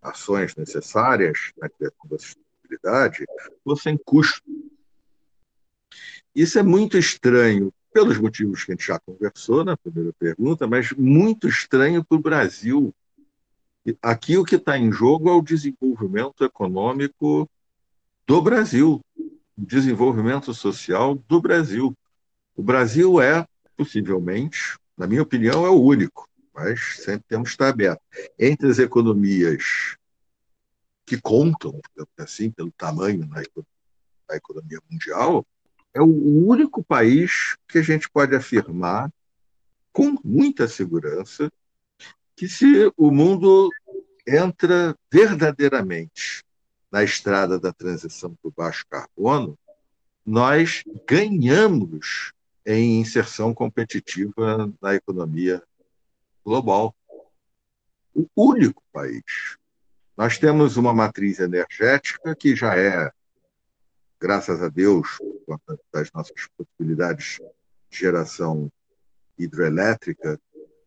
ações 0.00 0.54
necessárias 0.56 1.52
na 1.56 1.68
criação 1.68 2.06
da 2.06 2.18
sustentabilidade 2.18 3.24
fossem 3.62 3.98
custo. 4.04 4.42
Isso 6.34 6.58
é 6.58 6.62
muito 6.62 6.98
estranho, 6.98 7.72
pelos 7.96 8.18
motivos 8.18 8.62
que 8.62 8.72
a 8.72 8.74
gente 8.74 8.86
já 8.86 8.98
conversou 8.98 9.64
na 9.64 9.74
primeira 9.74 10.12
pergunta, 10.12 10.66
mas 10.66 10.92
muito 10.92 11.48
estranho 11.48 12.04
para 12.04 12.18
o 12.18 12.20
Brasil. 12.20 12.94
Aqui 14.02 14.36
o 14.36 14.44
que 14.44 14.56
está 14.56 14.76
em 14.76 14.92
jogo 14.92 15.30
é 15.30 15.32
o 15.32 15.40
desenvolvimento 15.40 16.44
econômico 16.44 17.48
do 18.26 18.42
Brasil, 18.42 19.00
o 19.18 19.40
desenvolvimento 19.56 20.52
social 20.52 21.14
do 21.26 21.40
Brasil. 21.40 21.96
O 22.54 22.62
Brasil 22.62 23.18
é, 23.18 23.46
possivelmente, 23.78 24.76
na 24.94 25.06
minha 25.06 25.22
opinião, 25.22 25.64
é 25.64 25.70
o 25.70 25.80
único 25.80 26.28
mas 26.52 27.02
sempre 27.02 27.24
temos 27.28 27.50
que 27.50 27.54
estar 27.54 27.68
aberto. 27.68 28.00
Entre 28.38 28.66
as 28.66 28.78
economias 28.78 29.96
que 31.06 31.20
contam, 31.20 31.78
assim, 32.18 32.50
pelo 32.50 32.72
tamanho 32.72 33.26
da 33.26 34.36
economia 34.36 34.80
mundial, 34.90 35.46
é 35.96 36.00
o 36.02 36.46
único 36.46 36.84
país 36.84 37.56
que 37.66 37.78
a 37.78 37.82
gente 37.82 38.10
pode 38.10 38.36
afirmar 38.36 39.10
com 39.90 40.14
muita 40.22 40.68
segurança 40.68 41.50
que 42.36 42.46
se 42.46 42.92
o 42.98 43.10
mundo 43.10 43.70
entra 44.28 44.94
verdadeiramente 45.10 46.44
na 46.92 47.02
estrada 47.02 47.58
da 47.58 47.72
transição 47.72 48.34
para 48.34 48.48
o 48.48 48.52
baixo 48.54 48.84
carbono, 48.90 49.58
nós 50.24 50.84
ganhamos 51.08 52.34
em 52.66 53.00
inserção 53.00 53.54
competitiva 53.54 54.70
na 54.82 54.94
economia 54.94 55.62
global. 56.44 56.94
O 58.14 58.28
único 58.36 58.82
país. 58.92 59.56
Nós 60.14 60.36
temos 60.36 60.76
uma 60.76 60.92
matriz 60.92 61.38
energética 61.38 62.36
que 62.36 62.54
já 62.54 62.76
é, 62.76 63.10
graças 64.20 64.62
a 64.62 64.68
Deus, 64.68 65.18
das 65.92 66.10
nossas 66.12 66.48
possibilidades 66.56 67.40
de 67.90 67.98
geração 67.98 68.70
hidrelétrica, 69.38 70.40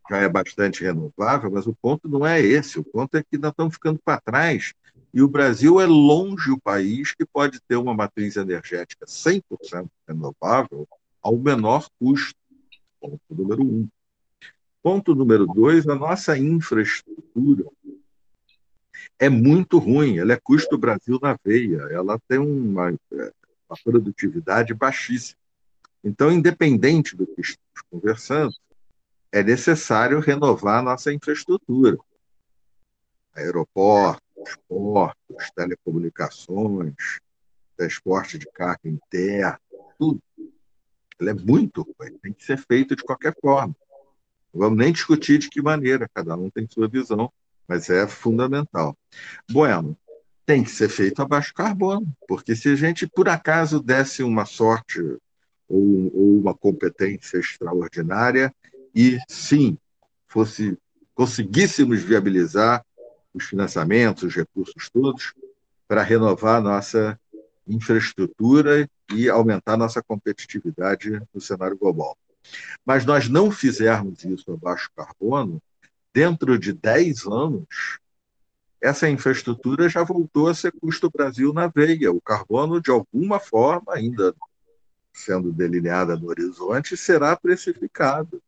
já 0.08 0.16
é 0.18 0.28
bastante 0.28 0.82
renovável, 0.82 1.50
mas 1.50 1.66
o 1.66 1.74
ponto 1.74 2.08
não 2.08 2.26
é 2.26 2.40
esse. 2.40 2.78
O 2.78 2.84
ponto 2.84 3.16
é 3.16 3.22
que 3.22 3.38
nós 3.38 3.52
estamos 3.52 3.74
ficando 3.74 4.00
para 4.04 4.20
trás 4.20 4.72
e 5.14 5.22
o 5.22 5.28
Brasil 5.28 5.80
é 5.80 5.86
longe 5.86 6.50
o 6.50 6.60
país 6.60 7.14
que 7.14 7.24
pode 7.24 7.60
ter 7.60 7.76
uma 7.76 7.94
matriz 7.94 8.36
energética 8.36 9.06
100% 9.06 9.42
renovável 10.08 10.88
ao 11.22 11.36
menor 11.36 11.88
custo. 11.98 12.34
Ponto 13.00 13.20
número 13.30 13.62
um. 13.62 13.88
Ponto 14.82 15.14
número 15.14 15.46
dois, 15.46 15.86
a 15.86 15.94
nossa 15.94 16.36
infraestrutura 16.36 17.64
é 19.20 19.28
muito 19.28 19.78
ruim, 19.78 20.18
ela 20.18 20.32
é 20.32 20.40
custo 20.42 20.78
Brasil 20.78 21.18
na 21.20 21.36
veia, 21.44 21.82
ela 21.90 22.18
tem 22.26 22.38
uma, 22.38 22.88
uma 22.88 23.78
produtividade 23.84 24.72
baixíssima. 24.72 25.38
Então, 26.02 26.32
independente 26.32 27.14
do 27.14 27.26
que 27.26 27.42
estamos 27.42 27.82
conversando, 27.90 28.54
é 29.30 29.42
necessário 29.42 30.18
renovar 30.20 30.82
nossa 30.82 31.12
infraestrutura. 31.12 31.98
Aeroportos, 33.34 34.56
portos, 34.66 35.50
telecomunicações, 35.54 37.20
transporte 37.76 38.38
de 38.38 38.46
carga 38.46 38.88
interna, 38.88 39.60
tudo. 39.98 40.22
Ela 41.20 41.32
é 41.32 41.34
muito 41.34 41.82
ruim, 41.82 42.16
tem 42.22 42.32
que 42.32 42.42
ser 42.42 42.56
feito 42.56 42.96
de 42.96 43.02
qualquer 43.02 43.36
forma. 43.38 43.76
Não 44.52 44.60
vamos 44.62 44.78
nem 44.78 44.90
discutir 44.90 45.36
de 45.36 45.50
que 45.50 45.60
maneira, 45.60 46.08
cada 46.14 46.34
um 46.34 46.48
tem 46.48 46.66
sua 46.66 46.88
visão, 46.88 47.30
mas 47.70 47.88
é 47.88 48.04
fundamental. 48.08 48.98
Bueno, 49.48 49.96
tem 50.44 50.64
que 50.64 50.70
ser 50.70 50.88
feito 50.88 51.22
a 51.22 51.24
baixo 51.24 51.54
carbono, 51.54 52.04
porque 52.26 52.56
se 52.56 52.70
a 52.70 52.74
gente, 52.74 53.06
por 53.06 53.28
acaso, 53.28 53.80
desse 53.80 54.24
uma 54.24 54.44
sorte 54.44 55.00
ou, 55.68 56.10
ou 56.12 56.40
uma 56.40 56.52
competência 56.52 57.38
extraordinária 57.38 58.52
e, 58.92 59.18
sim, 59.28 59.78
fosse 60.26 60.76
conseguíssemos 61.14 62.02
viabilizar 62.02 62.84
os 63.32 63.44
financiamentos, 63.44 64.24
os 64.24 64.34
recursos 64.34 64.90
todos, 64.90 65.32
para 65.86 66.02
renovar 66.02 66.60
nossa 66.60 67.16
infraestrutura 67.68 68.88
e 69.14 69.28
aumentar 69.28 69.76
nossa 69.76 70.02
competitividade 70.02 71.22
no 71.32 71.40
cenário 71.40 71.78
global 71.78 72.16
mas 72.84 73.04
nós 73.04 73.28
não 73.28 73.50
fizermos 73.50 74.24
isso 74.24 74.50
a 74.52 74.56
baixo 74.56 74.90
carbono, 74.96 75.62
dentro 76.12 76.58
de 76.58 76.72
10 76.72 77.26
anos, 77.26 77.98
essa 78.80 79.08
infraestrutura 79.08 79.88
já 79.88 80.02
voltou 80.02 80.48
a 80.48 80.54
ser 80.54 80.72
custo 80.72 81.10
Brasil 81.10 81.52
na 81.52 81.66
veia. 81.66 82.10
O 82.10 82.20
carbono, 82.20 82.80
de 82.80 82.90
alguma 82.90 83.38
forma, 83.38 83.94
ainda 83.94 84.34
sendo 85.12 85.52
delineada 85.52 86.16
no 86.16 86.28
horizonte, 86.28 86.96
será 86.96 87.36
precificado. 87.36 88.42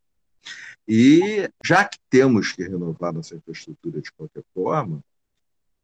E 0.87 1.49
já 1.63 1.85
que 1.85 1.97
temos 2.09 2.51
que 2.51 2.63
renovar 2.63 3.13
nossa 3.13 3.35
infraestrutura 3.35 4.01
de 4.01 4.11
qualquer 4.11 4.43
forma, 4.53 5.03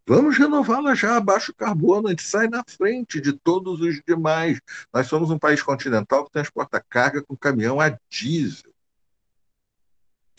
Vamos 0.10 0.40
renová-la 0.40 0.96
já 0.96 1.18
a 1.18 1.22
baixo 1.22 1.54
carbono, 1.54 2.08
a 2.08 2.10
gente 2.10 2.24
sai 2.24 2.48
na 2.48 2.64
frente 2.68 3.22
de 3.22 3.32
todos 3.32 3.80
os 3.80 4.02
demais. 4.08 4.60
Nós 4.92 5.06
somos 5.06 5.30
um 5.30 5.38
país 5.38 5.62
continental 5.62 6.26
que 6.26 6.32
transporta 6.32 6.84
carga 6.90 7.22
com 7.22 7.38
caminhão 7.38 7.80
a 7.80 7.96
diesel, 8.10 8.74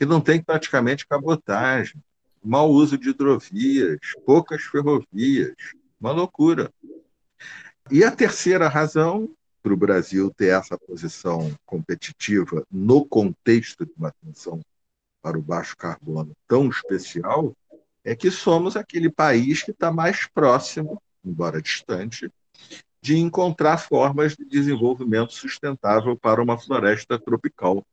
que 0.00 0.06
não 0.06 0.18
tem 0.18 0.42
praticamente 0.42 1.06
cabotagem, 1.06 2.02
mau 2.42 2.70
uso 2.70 2.96
de 2.96 3.10
hidrovias, 3.10 3.98
poucas 4.24 4.62
ferrovias, 4.62 5.54
uma 6.00 6.10
loucura. 6.10 6.72
E 7.90 8.02
a 8.02 8.10
terceira 8.10 8.66
razão 8.66 9.28
para 9.62 9.74
o 9.74 9.76
Brasil 9.76 10.32
ter 10.34 10.58
essa 10.58 10.78
posição 10.78 11.54
competitiva 11.66 12.64
no 12.72 13.04
contexto 13.04 13.84
de 13.84 13.92
uma 13.94 14.08
atenção 14.08 14.62
para 15.20 15.38
o 15.38 15.42
baixo 15.42 15.76
carbono 15.76 16.32
tão 16.48 16.70
especial 16.70 17.54
é 18.02 18.16
que 18.16 18.30
somos 18.30 18.78
aquele 18.78 19.10
país 19.10 19.62
que 19.62 19.70
está 19.70 19.92
mais 19.92 20.26
próximo, 20.26 20.98
embora 21.22 21.60
distante, 21.60 22.32
de 23.02 23.18
encontrar 23.18 23.76
formas 23.76 24.34
de 24.34 24.46
desenvolvimento 24.46 25.34
sustentável 25.34 26.16
para 26.16 26.42
uma 26.42 26.56
floresta 26.56 27.18
tropical, 27.18 27.84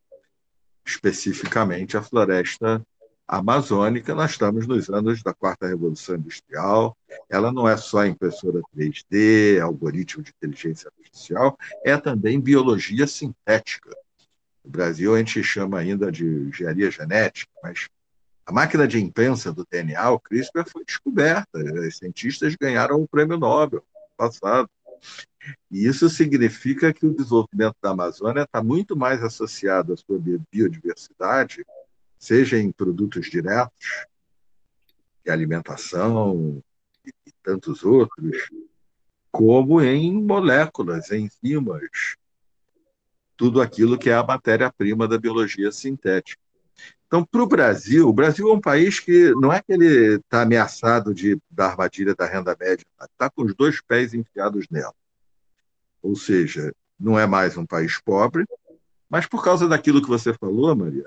especificamente 0.87 1.97
a 1.97 2.01
floresta 2.01 2.81
amazônica. 3.27 4.15
Nós 4.15 4.31
estamos 4.31 4.65
nos 4.65 4.89
anos 4.89 5.21
da 5.21 5.33
quarta 5.33 5.67
revolução 5.67 6.15
industrial. 6.15 6.97
Ela 7.29 7.51
não 7.51 7.67
é 7.67 7.75
só 7.75 8.05
impressora 8.05 8.61
3D, 8.75 9.61
algoritmo 9.61 10.23
de 10.23 10.31
inteligência 10.31 10.89
artificial, 10.97 11.57
é 11.83 11.97
também 11.97 12.39
biologia 12.39 13.05
sintética. 13.05 13.89
No 14.63 14.71
Brasil 14.71 15.13
a 15.13 15.17
gente 15.19 15.43
chama 15.43 15.79
ainda 15.79 16.11
de 16.11 16.25
engenharia 16.25 16.89
genética, 16.89 17.51
mas 17.61 17.87
a 18.45 18.51
máquina 18.51 18.87
de 18.87 18.97
imprensa 18.97 19.51
do 19.51 19.67
DNA, 19.69 20.09
o 20.09 20.19
CRISPR, 20.19 20.63
foi 20.69 20.85
descoberta. 20.85 21.59
Os 21.59 21.97
cientistas 21.97 22.55
ganharam 22.55 23.01
o 23.01 23.07
prêmio 23.07 23.37
Nobel 23.37 23.83
no 23.83 24.15
passado. 24.15 24.69
E 25.69 25.85
isso 25.85 26.09
significa 26.09 26.93
que 26.93 27.05
o 27.05 27.13
desenvolvimento 27.13 27.75
da 27.81 27.91
Amazônia 27.91 28.43
está 28.43 28.63
muito 28.63 28.95
mais 28.95 29.23
associado 29.23 29.93
à 29.93 29.97
sua 29.97 30.19
biodiversidade, 30.51 31.65
seja 32.17 32.57
em 32.57 32.71
produtos 32.71 33.29
diretos, 33.29 34.07
de 35.23 35.31
alimentação 35.31 36.61
e, 37.05 37.11
tantos 37.43 37.83
outros, 37.83 38.49
como 39.31 39.81
em 39.81 40.21
moléculas, 40.21 41.11
enzimas, 41.11 42.15
tudo 43.35 43.61
aquilo 43.61 43.97
que 43.97 44.09
é 44.09 44.15
a 44.15 44.23
matéria-prima 44.23 45.07
da 45.07 45.17
biologia 45.17 45.71
sintética. 45.71 46.41
Então, 47.05 47.23
para 47.23 47.41
o 47.41 47.47
Brasil, 47.47 48.07
o 48.07 48.13
Brasil 48.13 48.49
é 48.49 48.53
um 48.53 48.59
país 48.59 48.99
que 48.99 49.31
não 49.35 49.53
é 49.53 49.61
que 49.61 49.71
ele 49.71 50.15
está 50.15 50.41
ameaçado 50.41 51.13
de, 51.13 51.39
da 51.49 51.67
armadilha 51.67 52.13
da 52.13 52.25
renda 52.25 52.55
média, 52.59 52.85
está 53.01 53.29
com 53.29 53.43
os 53.43 53.55
dois 53.55 53.81
pés 53.81 54.13
enfiados 54.13 54.67
nela. 54.69 54.93
Ou 56.07 56.15
seja, 56.15 56.73
não 56.97 57.19
é 57.19 57.27
mais 57.27 57.57
um 57.57 57.65
país 57.65 57.99
pobre, 57.99 58.45
mas 59.09 59.25
por 59.25 59.43
causa 59.43 59.67
daquilo 59.67 60.01
que 60.01 60.07
você 60.07 60.33
falou, 60.33 60.73
Maria, 60.73 61.05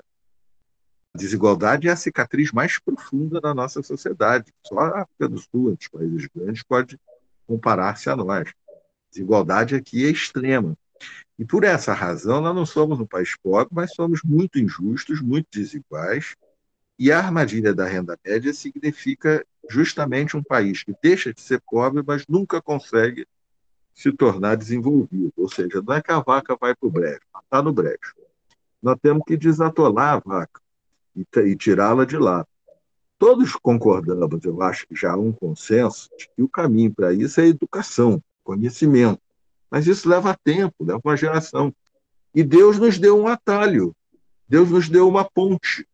a 1.11 1.17
desigualdade 1.17 1.87
é 1.87 1.91
a 1.91 1.95
cicatriz 1.95 2.51
mais 2.51 2.77
profunda 2.77 3.41
da 3.41 3.51
nossa 3.51 3.81
sociedade. 3.81 4.53
Só 4.63 4.77
a 4.77 5.01
África 5.01 5.27
do 5.27 5.39
Sul, 5.39 5.75
os 5.75 5.87
países 5.87 6.29
grandes, 6.35 6.61
pode 6.61 6.99
comparar-se 7.47 8.11
a 8.11 8.15
nós. 8.15 8.49
A 8.49 9.11
desigualdade 9.11 9.73
aqui 9.73 10.05
é 10.05 10.11
extrema. 10.11 10.77
E 11.39 11.43
por 11.43 11.63
essa 11.63 11.93
razão, 11.93 12.39
nós 12.39 12.55
não 12.55 12.65
somos 12.67 12.99
um 12.99 13.07
país 13.07 13.35
pobre, 13.41 13.73
mas 13.73 13.95
somos 13.95 14.21
muito 14.23 14.59
injustos, 14.59 15.19
muito 15.19 15.47
desiguais. 15.51 16.35
E 16.99 17.11
a 17.11 17.17
armadilha 17.17 17.73
da 17.73 17.87
renda 17.87 18.19
média 18.23 18.53
significa 18.53 19.43
justamente 19.67 20.37
um 20.37 20.43
país 20.43 20.83
que 20.83 20.93
deixa 21.01 21.33
de 21.33 21.41
ser 21.41 21.59
pobre, 21.65 22.03
mas 22.05 22.23
nunca 22.27 22.61
consegue 22.61 23.25
se 23.93 24.11
tornar 24.11 24.55
desenvolvido. 24.55 25.33
Ou 25.37 25.49
seja, 25.49 25.81
não 25.81 25.93
é 25.93 26.01
que 26.01 26.11
a 26.11 26.19
vaca 26.19 26.57
vai 26.59 26.75
para 26.75 26.87
o 26.87 26.91
brejo, 26.91 27.21
está 27.43 27.61
no 27.61 27.73
brejo. 27.73 28.15
Nós 28.81 28.97
temos 29.01 29.23
que 29.25 29.37
desatolar 29.37 30.15
a 30.15 30.19
vaca 30.19 30.61
e, 31.15 31.25
e 31.39 31.55
tirá-la 31.55 32.05
de 32.05 32.17
lá. 32.17 32.45
Todos 33.19 33.53
concordamos, 33.53 34.43
eu 34.43 34.61
acho 34.63 34.87
que 34.87 34.95
já 34.95 35.11
há 35.11 35.15
um 35.15 35.31
consenso, 35.31 36.09
de 36.17 36.27
que 36.35 36.41
o 36.41 36.49
caminho 36.49 36.91
para 36.91 37.13
isso 37.13 37.39
é 37.39 37.47
educação, 37.47 38.21
conhecimento. 38.43 39.21
Mas 39.69 39.85
isso 39.85 40.09
leva 40.09 40.35
tempo, 40.43 40.73
leva 40.83 40.99
uma 41.03 41.15
geração. 41.15 41.73
E 42.33 42.43
Deus 42.43 42.79
nos 42.79 42.97
deu 42.97 43.19
um 43.19 43.27
atalho, 43.27 43.95
Deus 44.47 44.71
nos 44.71 44.89
deu 44.89 45.07
uma 45.07 45.23
ponte, 45.23 45.87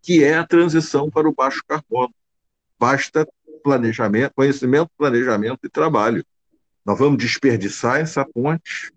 que 0.00 0.24
é 0.24 0.38
a 0.38 0.46
transição 0.46 1.10
para 1.10 1.28
o 1.28 1.34
baixo 1.34 1.62
carbono. 1.66 2.14
Basta 2.78 3.28
planejamento, 3.62 4.32
conhecimento, 4.34 4.90
planejamento 4.96 5.58
e 5.64 5.68
trabalho. 5.68 6.24
Nós 6.86 6.96
vamos 6.96 7.18
desperdiçar 7.18 7.98
essa 7.98 8.24
ponte 8.24 8.92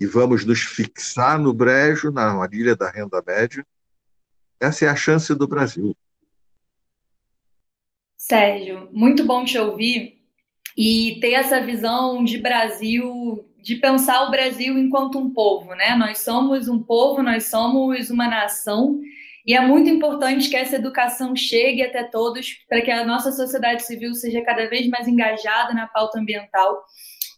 e 0.00 0.06
vamos 0.06 0.46
nos 0.46 0.60
fixar 0.60 1.38
no 1.38 1.52
brejo, 1.52 2.10
na 2.10 2.30
armadilha 2.30 2.74
da 2.74 2.90
renda 2.90 3.22
média. 3.26 3.62
Essa 4.58 4.86
é 4.86 4.88
a 4.88 4.96
chance 4.96 5.34
do 5.34 5.46
Brasil. 5.46 5.94
Sérgio, 8.16 8.88
muito 8.90 9.22
bom 9.26 9.44
te 9.44 9.58
ouvir 9.58 10.18
e 10.74 11.18
ter 11.20 11.32
essa 11.32 11.60
visão 11.60 12.24
de 12.24 12.38
Brasil, 12.38 13.46
de 13.62 13.76
pensar 13.76 14.26
o 14.26 14.30
Brasil 14.30 14.78
enquanto 14.78 15.18
um 15.18 15.30
povo, 15.30 15.74
né? 15.74 15.94
Nós 15.94 16.20
somos 16.20 16.68
um 16.68 16.82
povo, 16.82 17.22
nós 17.22 17.50
somos 17.50 18.08
uma 18.08 18.26
nação 18.26 18.98
e 19.46 19.54
é 19.54 19.60
muito 19.60 19.90
importante 19.90 20.48
que 20.48 20.56
essa 20.56 20.76
educação 20.76 21.36
chegue 21.36 21.82
até 21.82 22.02
todos 22.02 22.64
para 22.66 22.80
que 22.80 22.90
a 22.90 23.04
nossa 23.04 23.30
sociedade 23.30 23.84
civil 23.84 24.14
seja 24.14 24.42
cada 24.42 24.68
vez 24.68 24.88
mais 24.88 25.06
engajada 25.06 25.74
na 25.74 25.86
pauta 25.86 26.18
ambiental. 26.18 26.82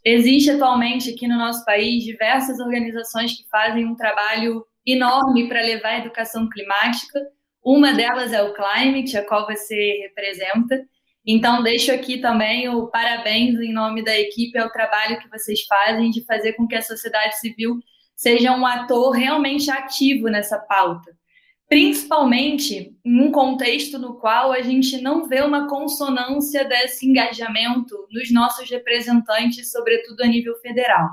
Existe 0.04 0.50
atualmente 0.50 1.10
aqui 1.10 1.26
no 1.26 1.36
nosso 1.36 1.64
país 1.64 2.04
diversas 2.04 2.58
organizações 2.60 3.36
que 3.36 3.48
fazem 3.48 3.84
um 3.84 3.94
trabalho 3.94 4.64
enorme 4.86 5.48
para 5.48 5.60
levar 5.60 5.90
a 5.90 5.98
educação 5.98 6.48
climática. 6.48 7.20
Uma 7.62 7.92
delas 7.92 8.32
é 8.32 8.42
o 8.42 8.54
Climate, 8.54 9.16
a 9.16 9.26
qual 9.26 9.46
você 9.46 10.00
representa. 10.02 10.82
Então, 11.26 11.62
deixo 11.62 11.92
aqui 11.92 12.18
também 12.18 12.68
o 12.68 12.86
parabéns 12.86 13.60
em 13.60 13.72
nome 13.72 14.02
da 14.02 14.18
equipe 14.18 14.58
ao 14.58 14.70
trabalho 14.70 15.18
que 15.20 15.28
vocês 15.28 15.62
fazem 15.64 16.10
de 16.10 16.24
fazer 16.24 16.54
com 16.54 16.66
que 16.66 16.76
a 16.76 16.82
sociedade 16.82 17.38
civil 17.38 17.78
seja 18.16 18.52
um 18.52 18.64
ator 18.64 19.10
realmente 19.10 19.70
ativo 19.70 20.28
nessa 20.28 20.58
pauta 20.58 21.17
principalmente 21.68 22.96
em 23.04 23.20
um 23.20 23.30
contexto 23.30 23.98
no 23.98 24.18
qual 24.18 24.52
a 24.52 24.62
gente 24.62 25.00
não 25.02 25.28
vê 25.28 25.42
uma 25.42 25.68
consonância 25.68 26.64
desse 26.64 27.06
engajamento 27.06 27.94
nos 28.10 28.32
nossos 28.32 28.70
representantes, 28.70 29.70
sobretudo 29.70 30.22
a 30.22 30.26
nível 30.26 30.56
federal. 30.56 31.08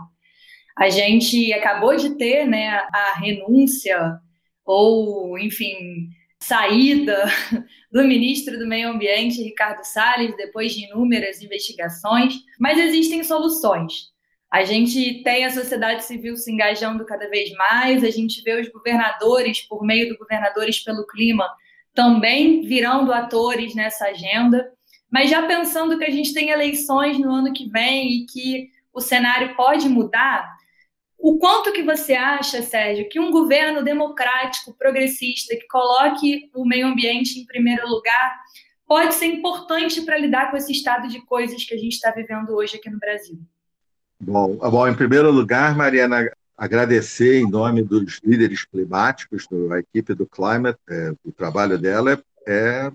A 0.78 0.90
gente 0.90 1.52
acabou 1.54 1.96
de 1.96 2.18
ter 2.18 2.46
né, 2.46 2.70
a 2.70 3.20
renúncia 3.20 4.20
ou, 4.66 5.38
enfim, 5.38 6.10
saída 6.40 7.26
do 7.92 8.04
ministro 8.04 8.58
do 8.58 8.68
Meio 8.68 8.90
Ambiente, 8.90 9.44
Ricardo 9.44 9.84
Salles, 9.84 10.36
depois 10.38 10.74
de 10.74 10.86
inúmeras 10.86 11.42
investigações, 11.42 12.36
mas 12.60 12.80
existem 12.80 13.24
soluções. 13.24 14.15
A 14.52 14.64
gente 14.64 15.22
tem 15.24 15.44
a 15.46 15.52
sociedade 15.52 16.04
civil 16.04 16.38
se 16.38 16.52
engajando 16.52 17.06
cada 17.06 17.28
vez 17.30 17.52
mais, 17.54 18.04
a 18.04 18.10
gente 18.10 18.42
vê 18.42 18.60
os 18.60 18.70
governadores, 18.70 19.62
por 19.62 19.84
meio 19.84 20.10
do 20.10 20.18
Governadores 20.18 20.84
pelo 20.84 21.06
Clima, 21.08 21.50
também 21.94 22.62
virando 22.62 23.12
atores 23.12 23.76
nessa 23.76 24.06
agenda. 24.08 24.72
Mas 25.12 25.30
já 25.30 25.46
pensando 25.46 25.98
que 25.98 26.06
a 26.06 26.12
gente 26.12 26.34
tem 26.34 26.50
eleições 26.50 27.20
no 27.20 27.32
ano 27.32 27.54
que 27.54 27.70
vem 27.70 28.12
e 28.12 28.26
que 28.26 28.70
o 28.94 29.02
cenário 29.02 29.56
pode 29.56 29.90
mudar, 29.90 30.56
o 31.18 31.38
quanto 31.38 31.74
que 31.74 31.82
você 31.82 32.14
acha, 32.14 32.62
Sérgio, 32.62 33.10
que 33.10 33.20
um 33.20 33.32
governo 33.32 33.84
democrático, 33.84 34.76
progressista, 34.78 35.56
que 35.56 35.68
coloque 35.68 36.50
o 36.54 36.66
meio 36.66 36.88
ambiente 36.88 37.40
em 37.40 37.46
primeiro 37.46 37.88
lugar, 37.88 38.40
pode 38.86 39.16
ser 39.16 39.26
importante 39.26 40.02
para 40.02 40.18
lidar 40.18 40.52
com 40.52 40.58
esse 40.58 40.72
estado 40.72 41.08
de 41.08 41.20
coisas 41.26 41.64
que 41.64 41.74
a 41.74 41.78
gente 41.78 41.94
está 41.94 42.12
vivendo 42.12 42.52
hoje 42.52 42.78
aqui 42.78 42.90
no 42.90 43.00
Brasil? 43.00 43.40
Bom, 44.20 44.56
bom, 44.56 44.88
em 44.88 44.96
primeiro 44.96 45.30
lugar, 45.30 45.76
Mariana, 45.76 46.32
agradecer 46.58 47.36
em 47.36 47.50
nome 47.50 47.84
dos 47.84 48.22
líderes 48.24 48.64
climáticos, 48.64 49.46
da 49.70 49.80
equipe 49.80 50.14
do 50.14 50.26
Climate, 50.26 50.80
é, 50.90 51.14
o 51.24 51.32
trabalho 51.32 51.78
dela 51.78 52.14
é, 52.14 52.20
é 52.48 52.92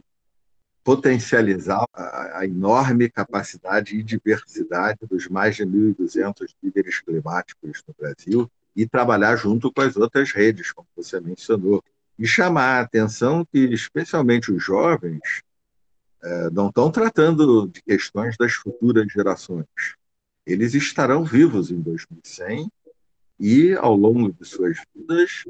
potencializar 0.83 1.85
a, 1.93 2.39
a, 2.39 2.47
enorme 2.47 3.11
capacidade 3.11 3.95
e 3.97 4.03
diversidade 4.03 5.01
dos 5.09 5.29
mais 5.29 5.57
de 5.57 5.65
1.200 5.65 6.55
líderes 6.63 7.01
climáticos 7.01 7.83
no 7.87 7.95
Brasil 7.99 8.51
e 8.75 8.87
trabalhar 8.87 9.37
junto 9.37 9.71
com 9.71 9.83
as 9.83 9.97
outras 9.97 10.33
redes, 10.33 10.73
como 10.73 10.89
você 10.97 11.21
mencionou. 11.21 11.85
E 12.19 12.27
chamar 12.27 12.79
a 12.79 12.81
atenção 12.81 13.45
que, 13.45 13.59
especialmente 13.59 14.51
os 14.51 14.65
jovens, 14.65 15.43
é, 16.23 16.51
não 16.51 16.69
estão 16.69 16.91
tratando 16.91 17.69
de 17.69 17.83
questões 17.83 18.37
das 18.39 18.53
futuras 18.53 19.07
gerações 19.13 19.67
eles 20.53 20.75
estarão 20.75 21.25
vivos 21.25 21.71
em 21.71 21.81
2100 21.81 22.71
e, 23.39 23.75
ao 23.75 23.97
longo 23.97 24.33
de 24.33 24.45
suas 24.45 24.79
vidas, 24.95 25.45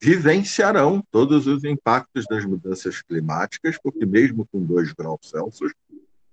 vivenciarão 0.00 1.04
todos 1.10 1.46
os 1.46 1.62
impactos 1.64 2.24
das 2.28 2.44
mudanças 2.44 3.02
climáticas, 3.02 3.78
porque, 3.82 4.06
mesmo 4.06 4.46
com 4.46 4.64
2 4.64 4.92
graus 4.92 5.20
Celsius, 5.22 5.72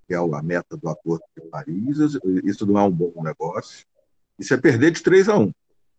que 0.06 0.14
é 0.14 0.16
a 0.16 0.42
meta 0.42 0.76
do 0.76 0.88
Acordo 0.88 1.22
de 1.36 1.46
Paris, 1.48 1.98
isso 2.44 2.66
não 2.66 2.78
é 2.78 2.82
um 2.82 2.90
bom 2.90 3.12
negócio. 3.22 3.86
Isso 4.38 4.54
é 4.54 4.56
perder 4.56 4.92
de 4.92 5.02
3 5.02 5.28
a 5.28 5.36
1, 5.36 5.52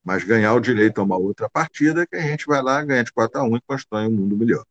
mas 0.03 0.23
ganhar 0.23 0.53
o 0.55 0.59
direito 0.59 0.99
a 0.99 1.03
uma 1.03 1.17
outra 1.17 1.47
partida 1.47 2.07
que 2.07 2.15
a 2.15 2.21
gente 2.21 2.45
vai 2.47 2.61
lá, 2.61 2.83
ganha 2.83 3.03
de 3.03 3.11
4 3.11 3.39
a 3.39 3.43
1 3.43 3.57
e 3.57 3.61
constrói 3.61 4.07
um 4.07 4.11
mundo 4.11 4.35
melhor. 4.35 4.65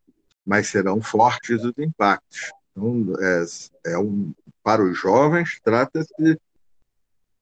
Mas 0.44 0.68
serão 0.68 1.00
fortes 1.00 1.62
os 1.62 1.74
impactos. 1.78 2.50
Então, 2.72 3.12
é, 3.20 3.44
é 3.92 3.98
um, 3.98 4.32
para 4.62 4.82
os 4.82 4.98
jovens, 4.98 5.60
trata-se 5.62 6.38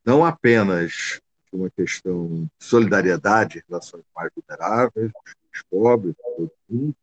não 0.07 0.25
apenas 0.25 1.21
uma 1.53 1.69
questão 1.69 2.49
de 2.59 2.65
solidariedade 2.65 3.59
em 3.59 3.63
relação 3.69 3.99
aos 3.99 4.07
mais 4.15 4.31
vulneráveis, 4.35 5.11
os 5.53 5.63
pobres, 5.69 6.15
todo 6.17 6.53
mundo, 6.69 6.97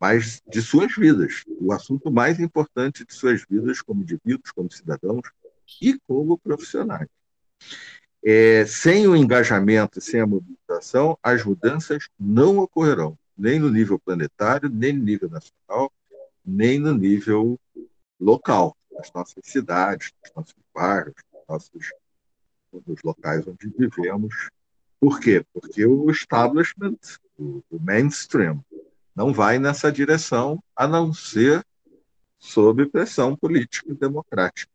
mas 0.00 0.42
de 0.48 0.60
suas 0.60 0.94
vidas. 0.96 1.44
O 1.60 1.72
assunto 1.72 2.10
mais 2.10 2.40
importante 2.40 3.04
de 3.04 3.14
suas 3.14 3.44
vidas 3.48 3.80
como 3.80 4.02
indivíduos, 4.02 4.50
como 4.50 4.72
cidadãos 4.72 5.30
e 5.80 5.98
como 6.06 6.36
profissionais. 6.36 7.08
É, 8.24 8.66
sem 8.66 9.06
o 9.06 9.14
engajamento, 9.14 10.00
sem 10.00 10.20
a 10.20 10.26
mobilização, 10.26 11.16
as 11.22 11.44
mudanças 11.44 12.08
não 12.18 12.58
ocorrerão, 12.58 13.16
nem 13.38 13.60
no 13.60 13.70
nível 13.70 14.00
planetário, 14.00 14.68
nem 14.68 14.92
no 14.92 15.04
nível 15.04 15.30
nacional, 15.30 15.92
nem 16.44 16.78
no 16.80 16.92
nível 16.92 17.58
local, 18.18 18.76
nas 18.90 19.12
nossas 19.12 19.44
cidades, 19.44 20.10
nos 20.22 20.32
nossos 20.34 20.54
bairros, 20.74 21.14
nos 21.32 21.42
nossos 21.48 21.92
nos 22.86 23.02
locais 23.02 23.46
onde 23.46 23.68
vivemos. 23.76 24.50
Por 25.00 25.20
quê? 25.20 25.44
Porque 25.52 25.86
o 25.86 26.10
establishment, 26.10 26.98
o, 27.38 27.62
mainstream, 27.70 28.64
não 29.14 29.32
vai 29.32 29.58
nessa 29.58 29.90
direção, 29.90 30.62
a 30.74 30.86
não 30.86 31.12
ser 31.12 31.64
sob 32.38 32.86
pressão 32.86 33.36
política 33.36 33.92
e 33.92 33.94
democrática. 33.94 34.72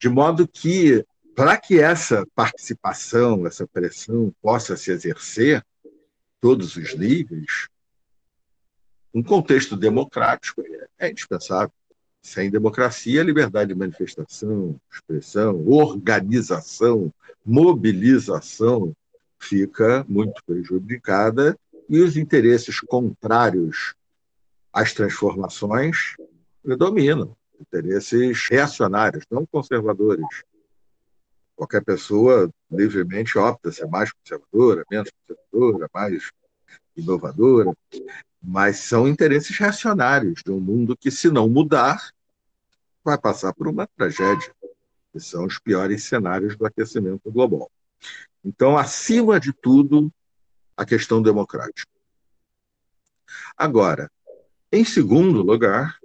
De 0.00 0.08
modo 0.08 0.46
que, 0.46 1.04
para 1.34 1.56
que 1.56 1.78
essa 1.78 2.26
participação, 2.34 3.46
essa 3.46 3.66
pressão 3.66 4.32
possa 4.40 4.76
se 4.76 4.90
exercer, 4.90 5.64
todos 6.40 6.76
os 6.76 6.94
níveis, 6.94 7.68
um 9.12 9.22
contexto 9.22 9.76
democrático 9.76 10.62
é 10.98 11.10
indispensável. 11.10 11.72
Sem 12.28 12.50
democracia, 12.50 13.22
liberdade 13.22 13.72
de 13.72 13.78
manifestação, 13.78 14.78
expressão, 14.92 15.66
organização, 15.66 17.10
mobilização 17.42 18.94
fica 19.38 20.04
muito 20.06 20.44
prejudicada 20.44 21.58
e 21.88 21.98
os 22.02 22.18
interesses 22.18 22.80
contrários 22.80 23.94
às 24.70 24.92
transformações 24.92 26.16
predominam. 26.62 27.34
Interesses 27.58 28.46
reacionários, 28.50 29.24
não 29.30 29.46
conservadores. 29.46 30.44
Qualquer 31.56 31.82
pessoa 31.82 32.50
livremente 32.70 33.38
opta 33.38 33.72
ser 33.72 33.86
mais 33.86 34.12
conservadora, 34.12 34.84
menos 34.90 35.10
conservadora, 35.26 35.90
mais 35.94 36.30
inovadora, 36.94 37.72
mas 38.42 38.80
são 38.80 39.08
interesses 39.08 39.56
reacionários 39.56 40.42
de 40.44 40.52
um 40.52 40.60
mundo 40.60 40.94
que, 40.94 41.10
se 41.10 41.30
não 41.30 41.48
mudar, 41.48 42.12
vai 43.08 43.16
passar 43.18 43.54
por 43.54 43.66
uma 43.66 43.86
tragédia, 43.86 44.54
que 45.12 45.18
são 45.18 45.46
os 45.46 45.58
piores 45.58 46.04
cenários 46.04 46.56
do 46.56 46.66
aquecimento 46.66 47.30
global. 47.32 47.70
Então, 48.44 48.76
acima 48.76 49.40
de 49.40 49.52
tudo, 49.52 50.12
a 50.76 50.84
questão 50.84 51.22
democrática. 51.22 51.90
Agora, 53.56 54.10
em 54.70 54.84
segundo 54.84 55.42
lugar, 55.42 55.98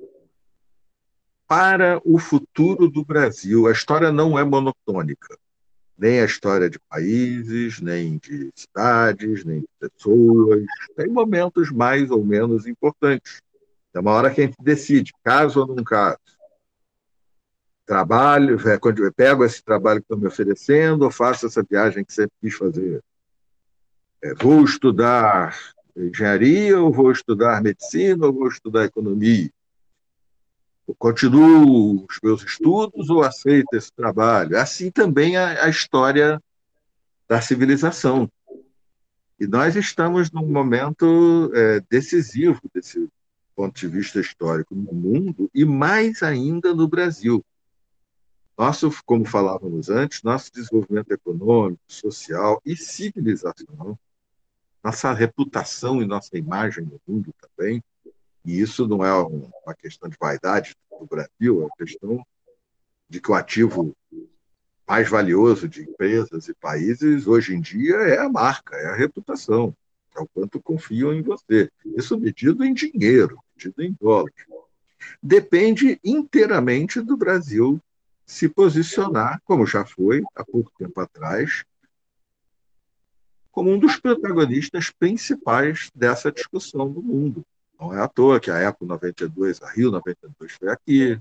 para 1.45 2.01
o 2.03 2.17
futuro 2.17 2.89
do 2.89 3.03
Brasil. 3.03 3.67
A 3.67 3.71
história 3.71 4.11
não 4.11 4.39
é 4.39 4.43
monotônica. 4.43 5.37
Nem 5.95 6.21
a 6.21 6.25
história 6.25 6.69
de 6.69 6.79
países, 6.79 7.79
nem 7.79 8.17
de 8.17 8.49
cidades, 8.55 9.43
nem 9.43 9.59
de 9.59 9.67
pessoas. 9.79 10.63
Tem 10.95 11.07
momentos 11.07 11.69
mais 11.69 12.09
ou 12.09 12.23
menos 12.23 12.65
importantes. 12.65 13.41
É 13.93 13.99
uma 13.99 14.11
hora 14.11 14.33
que 14.33 14.41
a 14.41 14.45
gente 14.45 14.55
decide, 14.59 15.13
caso 15.23 15.59
ou 15.59 15.67
não 15.67 15.83
caso. 15.83 16.17
Trabalho, 17.85 18.57
é, 18.69 18.77
quando 18.77 19.03
eu 19.03 19.13
pego 19.13 19.43
esse 19.43 19.63
trabalho 19.63 19.99
que 19.99 20.05
estão 20.05 20.17
me 20.17 20.27
oferecendo, 20.27 21.03
ou 21.03 21.11
faço 21.11 21.45
essa 21.45 21.63
viagem 21.63 22.05
que 22.05 22.13
sempre 22.13 22.33
quis 22.41 22.53
fazer. 22.53 23.03
É, 24.21 24.33
vou 24.35 24.63
estudar 24.63 25.57
engenharia, 25.95 26.79
ou 26.79 26.91
vou 26.91 27.11
estudar 27.11 27.61
medicina, 27.61 28.25
ou 28.25 28.33
vou 28.33 28.47
estudar 28.47 28.85
economia 28.85 29.49
eu 30.87 30.95
continuo 30.95 32.05
os 32.09 32.19
meus 32.21 32.43
estudos 32.43 33.09
ou 33.09 33.23
aceito 33.23 33.73
esse 33.73 33.91
trabalho? 33.91 34.57
Assim 34.57 34.91
também 34.91 35.37
a, 35.37 35.65
a 35.65 35.69
história 35.69 36.41
da 37.27 37.41
civilização. 37.41 38.29
E 39.39 39.47
nós 39.47 39.75
estamos 39.75 40.31
num 40.31 40.47
momento 40.47 41.51
é, 41.53 41.81
decisivo 41.89 42.59
desse 42.73 43.07
ponto 43.55 43.79
de 43.79 43.87
vista 43.87 44.19
histórico 44.19 44.75
no 44.75 44.93
mundo 44.93 45.49
e 45.53 45.63
mais 45.63 46.21
ainda 46.21 46.73
no 46.73 46.87
Brasil. 46.87 47.43
Nosso, 48.57 48.91
como 49.05 49.25
falávamos 49.25 49.89
antes, 49.89 50.21
nosso 50.21 50.51
desenvolvimento 50.53 51.11
econômico, 51.11 51.81
social 51.87 52.61
e 52.63 52.75
civilizacional, 52.75 53.97
nossa 54.83 55.11
reputação 55.11 56.01
e 56.01 56.05
nossa 56.05 56.37
imagem 56.37 56.85
no 56.85 57.01
mundo 57.07 57.33
também, 57.41 57.83
e 58.45 58.59
isso 58.59 58.87
não 58.87 59.03
é 59.03 59.13
uma 59.13 59.73
questão 59.73 60.09
de 60.09 60.17
vaidade 60.19 60.75
do 60.99 61.05
Brasil, 61.07 61.61
é 61.61 61.65
uma 61.65 61.69
questão 61.77 62.25
de 63.09 63.19
que 63.19 63.31
o 63.31 63.33
ativo 63.33 63.95
mais 64.87 65.09
valioso 65.09 65.67
de 65.67 65.81
empresas 65.81 66.47
e 66.47 66.53
países 66.53 67.25
hoje 67.25 67.55
em 67.55 67.61
dia 67.61 67.95
é 67.95 68.19
a 68.19 68.29
marca, 68.29 68.75
é 68.75 68.87
a 68.87 68.95
reputação, 68.95 69.75
é 70.15 70.19
o 70.19 70.27
quanto 70.27 70.61
confiam 70.61 71.13
em 71.13 71.21
você. 71.21 71.71
Isso 71.97 72.17
medido 72.19 72.63
em 72.63 72.73
dinheiro, 72.73 73.39
medido 73.55 73.81
em 73.81 73.95
dólares. 73.99 74.45
Depende 75.21 75.99
inteiramente 76.03 77.01
do 77.01 77.17
Brasil 77.17 77.81
se 78.25 78.47
posicionar, 78.49 79.41
como 79.45 79.65
já 79.65 79.85
foi 79.85 80.23
há 80.35 80.43
pouco 80.43 80.71
tempo 80.77 80.99
atrás, 80.99 81.63
como 83.51 83.71
um 83.71 83.77
dos 83.77 83.97
protagonistas 83.97 84.89
principais 84.89 85.91
dessa 85.93 86.31
discussão 86.31 86.89
no 86.89 87.01
mundo. 87.01 87.45
Não 87.79 87.93
é 87.93 88.01
à 88.01 88.07
toa 88.07 88.39
que 88.39 88.49
a 88.49 88.57
Eco 88.57 88.85
92, 88.85 89.61
a 89.61 89.69
Rio 89.69 89.91
92 89.91 90.53
foi 90.53 90.69
aqui, 90.69 91.19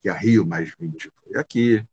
que 0.00 0.08
a 0.08 0.14
Rio 0.14 0.46
mais 0.46 0.74
20 0.78 1.10
foi 1.22 1.38
aqui. 1.38 1.84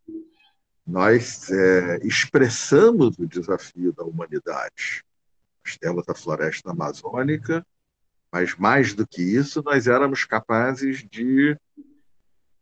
Nós 0.85 1.49
é, 1.49 1.99
expressamos 2.03 3.17
o 3.17 3.27
desafio 3.27 3.91
da 3.93 4.03
humanidade. 4.03 5.03
Nós 5.65 5.77
temos 5.77 6.07
a 6.07 6.15
floresta 6.15 6.71
amazônica, 6.71 7.65
mas 8.31 8.55
mais 8.55 8.93
do 8.93 9.05
que 9.05 9.21
isso, 9.21 9.61
nós 9.63 9.87
éramos 9.87 10.23
capazes 10.23 11.05
de 11.09 11.57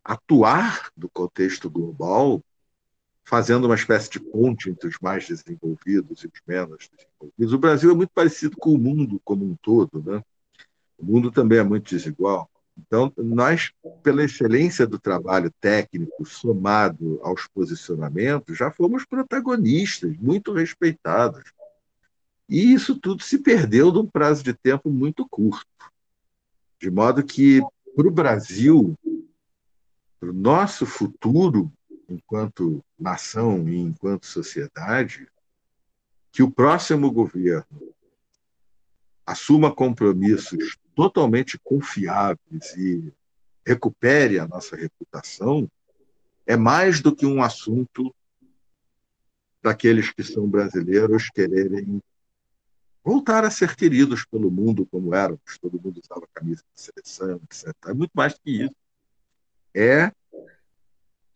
atuar 0.10 0.92
no 0.98 1.08
contexto 1.08 1.70
global, 1.70 2.44
fazendo 3.24 3.66
uma 3.66 3.76
espécie 3.76 4.10
de 4.10 4.20
ponte 4.20 4.68
entre 4.68 4.88
os 4.88 4.98
mais 5.00 5.28
desenvolvidos 5.28 6.24
e 6.24 6.28
os 6.28 6.42
menos 6.48 6.90
desenvolvidos. 6.90 7.54
O 7.54 7.60
Brasil 7.60 7.92
é 7.92 7.94
muito 7.94 8.10
parecido 8.10 8.58
com 8.58 8.74
o 8.74 8.78
mundo 8.80 9.22
como 9.24 9.46
um 9.46 9.56
todo, 9.62 10.02
né? 10.04 10.24
O 10.98 11.06
mundo 11.06 11.32
também 11.32 11.60
é 11.60 11.64
muito 11.64 11.92
desigual. 11.92 12.50
Então, 12.76 13.14
nós, 13.18 13.72
pela 14.02 14.24
excelência 14.24 14.88
do 14.88 14.98
trabalho 14.98 15.54
técnico 15.62 16.26
somado 16.26 17.20
aos 17.22 17.46
posicionamentos, 17.46 18.58
já 18.58 18.72
fomos 18.72 19.06
protagonistas, 19.06 20.18
muito 20.18 20.52
respeitados. 20.54 21.54
E 22.50 22.74
isso 22.74 23.00
tudo 23.00 23.22
se 23.22 23.38
perdeu 23.38 23.92
num 23.92 24.08
prazo 24.08 24.44
de 24.44 24.56
tempo 24.56 24.90
muito 24.90 25.28
curto. 25.30 25.68
De 26.82 26.90
modo 26.90 27.24
que, 27.24 27.62
para 27.96 28.08
o 28.08 28.12
Brasil, 28.12 28.98
para 30.20 30.30
o 30.30 30.34
nosso 30.34 30.86
futuro, 30.86 31.72
enquanto 32.08 32.84
nação 32.98 33.68
e 33.70 33.78
enquanto 33.78 34.26
sociedade, 34.26 35.28
que 36.32 36.44
o 36.44 36.52
próximo 36.52 37.12
governo 37.12 37.94
assuma 39.26 39.74
compromissos 39.74 40.78
totalmente 40.96 41.58
confiáveis 41.60 42.76
e 42.76 43.14
recupere 43.66 44.40
a 44.40 44.48
nossa 44.48 44.76
reputação, 44.76 45.70
é 46.46 46.58
mais 46.58 47.00
do 47.00 47.16
que 47.16 47.26
um 47.26 47.42
assunto 47.44 48.14
daqueles 49.62 50.12
que 50.12 50.24
são 50.24 50.50
brasileiros 50.50 51.30
quererem 51.30 52.02
voltar 53.04 53.44
a 53.44 53.52
ser 53.52 53.76
queridos 53.76 54.26
pelo 54.26 54.50
mundo 54.50 54.86
como 54.86 55.14
éramos, 55.14 55.58
todo 55.62 55.82
mundo 55.82 56.02
usava 56.04 56.28
camisa 56.34 56.64
de 56.74 56.82
seleção, 56.82 57.40
etc. 57.44 57.74
É 57.88 57.94
muito 57.94 58.12
mais 58.14 58.34
do 58.34 58.40
que 58.42 58.64
isso. 58.64 58.76
É 59.76 60.12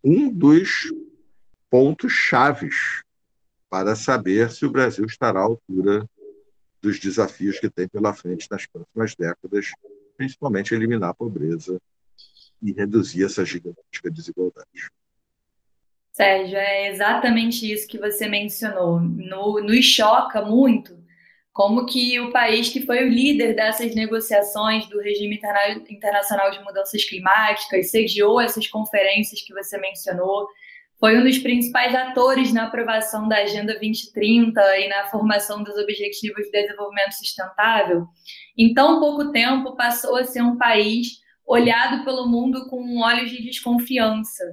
um 0.04 0.30
dos 0.30 0.92
pontos 1.70 2.12
chaves 2.12 3.04
para 3.70 3.96
saber 3.96 4.52
se 4.52 4.66
o 4.66 4.72
Brasil 4.72 5.06
estará 5.06 5.40
à 5.40 5.44
altura 5.44 6.08
dos 6.82 7.00
desafios 7.00 7.60
que 7.60 7.70
tem 7.70 7.88
pela 7.88 8.14
frente 8.14 8.48
nas 8.52 8.66
próximas 8.66 9.16
décadas, 9.16 9.72
principalmente 10.18 10.76
eliminar 10.76 11.12
a 11.12 11.14
pobreza 11.14 11.82
e 12.62 12.72
reduzir 12.72 13.26
essa 13.26 13.46
gigantesca 13.46 14.12
desigualdade. 14.12 14.92
Sérgio, 16.12 16.58
é 16.58 16.90
exatamente 16.92 17.72
isso 17.72 17.88
que 17.88 17.98
você 17.98 18.28
mencionou. 18.28 19.00
No, 19.00 19.60
nos 19.62 19.86
choca 19.86 20.44
muito 20.44 21.03
como 21.54 21.86
que 21.86 22.20
o 22.20 22.32
país 22.32 22.70
que 22.70 22.82
foi 22.82 23.06
o 23.06 23.10
líder 23.10 23.56
dessas 23.56 23.94
negociações 23.94 24.88
do 24.88 25.00
regime 25.00 25.40
internacional 25.90 26.50
de 26.50 26.62
mudanças 26.64 27.06
climáticas, 27.06 27.92
sediou 27.92 28.42
essas 28.42 28.68
conferências 28.68 29.40
que 29.42 29.54
você 29.54 29.78
mencionou, 29.78 30.48
foi 31.00 31.18
um 31.18 31.24
dos 31.24 31.38
principais 31.38 31.94
atores 31.94 32.52
na 32.52 32.66
aprovação 32.66 33.28
da 33.28 33.38
Agenda 33.38 33.74
2030 33.74 34.80
e 34.80 34.88
na 34.88 35.06
formação 35.08 35.62
dos 35.62 35.78
Objetivos 35.78 36.46
de 36.46 36.52
Desenvolvimento 36.52 37.14
Sustentável, 37.14 38.08
em 38.58 38.74
tão 38.74 39.00
pouco 39.00 39.32
tempo 39.32 39.76
passou 39.76 40.16
a 40.16 40.24
ser 40.24 40.42
um 40.42 40.58
país 40.58 41.20
olhado 41.46 42.04
pelo 42.04 42.28
mundo 42.28 42.68
com 42.70 43.02
olhos 43.02 43.30
de 43.30 43.44
desconfiança, 43.44 44.44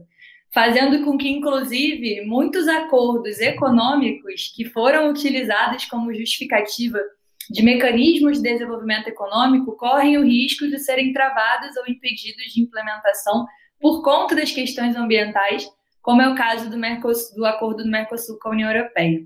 fazendo 0.53 1.05
com 1.05 1.17
que, 1.17 1.29
inclusive, 1.29 2.23
muitos 2.23 2.67
acordos 2.69 3.41
econômicos 3.41 4.53
que 4.55 4.65
foram 4.65 5.11
utilizados 5.11 5.85
como 5.85 6.13
justificativa 6.15 6.99
de 7.51 7.63
mecanismos 7.63 8.41
de 8.41 8.51
desenvolvimento 8.51 9.09
econômico 9.09 9.77
correm 9.77 10.19
o 10.19 10.25
risco 10.25 10.69
de 10.69 10.79
serem 10.79 11.13
travados 11.13 11.77
ou 11.77 11.85
impedidos 11.89 12.53
de 12.53 12.63
implementação 12.63 13.47
por 13.81 14.03
conta 14.03 14.35
das 14.35 14.53
questões 14.53 14.95
ambientais 14.95 15.69
como 16.03 16.23
é 16.23 16.29
o 16.29 16.35
caso 16.35 16.71
do, 16.71 16.79
Mercosul, 16.79 17.37
do 17.37 17.45
acordo 17.45 17.83
do 17.85 17.91
Mercosul 17.91 18.39
com 18.41 18.49
a 18.49 18.53
União 18.53 18.71
Europeia. 18.71 19.21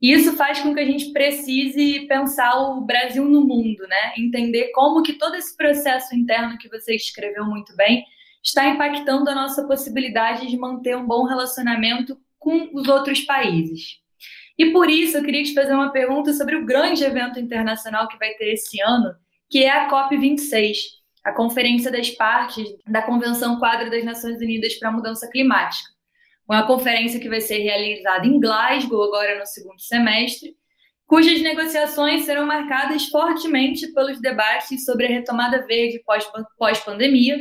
E 0.00 0.12
isso 0.12 0.36
faz 0.36 0.60
com 0.60 0.74
que 0.74 0.80
a 0.80 0.84
gente 0.84 1.12
precise 1.12 2.06
pensar 2.06 2.56
o 2.56 2.80
Brasil 2.82 3.24
no 3.24 3.44
mundo, 3.44 3.86
né? 3.88 4.14
Entender 4.16 4.70
como 4.72 5.02
que 5.02 5.14
todo 5.14 5.34
esse 5.34 5.56
processo 5.56 6.14
interno 6.14 6.58
que 6.58 6.68
você 6.68 6.94
escreveu 6.94 7.44
muito 7.44 7.74
bem 7.76 8.04
está 8.42 8.68
impactando 8.68 9.28
a 9.30 9.34
nossa 9.34 9.66
possibilidade 9.66 10.46
de 10.46 10.56
manter 10.56 10.96
um 10.96 11.06
bom 11.06 11.24
relacionamento 11.24 12.18
com 12.38 12.70
os 12.72 12.88
outros 12.88 13.20
países. 13.20 13.98
E 14.56 14.72
por 14.72 14.90
isso 14.90 15.16
eu 15.16 15.24
queria 15.24 15.42
te 15.42 15.54
fazer 15.54 15.74
uma 15.74 15.92
pergunta 15.92 16.32
sobre 16.32 16.56
o 16.56 16.64
grande 16.64 17.04
evento 17.04 17.38
internacional 17.38 18.08
que 18.08 18.18
vai 18.18 18.32
ter 18.34 18.52
esse 18.52 18.80
ano, 18.80 19.14
que 19.50 19.64
é 19.64 19.70
a 19.70 19.88
COP26, 19.88 20.76
a 21.24 21.32
Conferência 21.32 21.90
das 21.90 22.10
Partes 22.10 22.66
da 22.86 23.02
Convenção 23.02 23.58
Quadro 23.58 23.90
das 23.90 24.04
Nações 24.04 24.38
Unidas 24.40 24.74
para 24.74 24.88
a 24.88 24.92
Mudança 24.92 25.28
Climática 25.30 25.98
uma 26.48 26.66
conferência 26.66 27.20
que 27.20 27.28
vai 27.28 27.42
ser 27.42 27.58
realizada 27.58 28.26
em 28.26 28.40
Glasgow 28.40 29.02
agora 29.04 29.38
no 29.38 29.46
segundo 29.46 29.78
semestre, 29.80 30.56
cujas 31.06 31.42
negociações 31.42 32.24
serão 32.24 32.46
marcadas 32.46 33.06
fortemente 33.08 33.86
pelos 33.92 34.18
debates 34.20 34.84
sobre 34.84 35.06
a 35.06 35.10
retomada 35.10 35.66
verde 35.66 36.02
pós-pandemia 36.56 37.38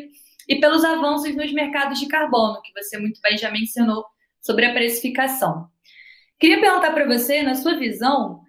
e 0.47 0.59
pelos 0.59 0.83
avanços 0.83 1.35
nos 1.35 1.51
mercados 1.51 1.99
de 1.99 2.07
carbono, 2.07 2.61
que 2.61 2.71
você 2.73 2.97
muito 2.97 3.19
bem 3.21 3.37
já 3.37 3.51
mencionou 3.51 4.05
sobre 4.41 4.65
a 4.65 4.73
precificação. 4.73 5.67
Queria 6.39 6.61
perguntar 6.61 6.91
para 6.93 7.05
você, 7.05 7.41
na 7.43 7.55
sua 7.55 7.75
visão, 7.75 8.41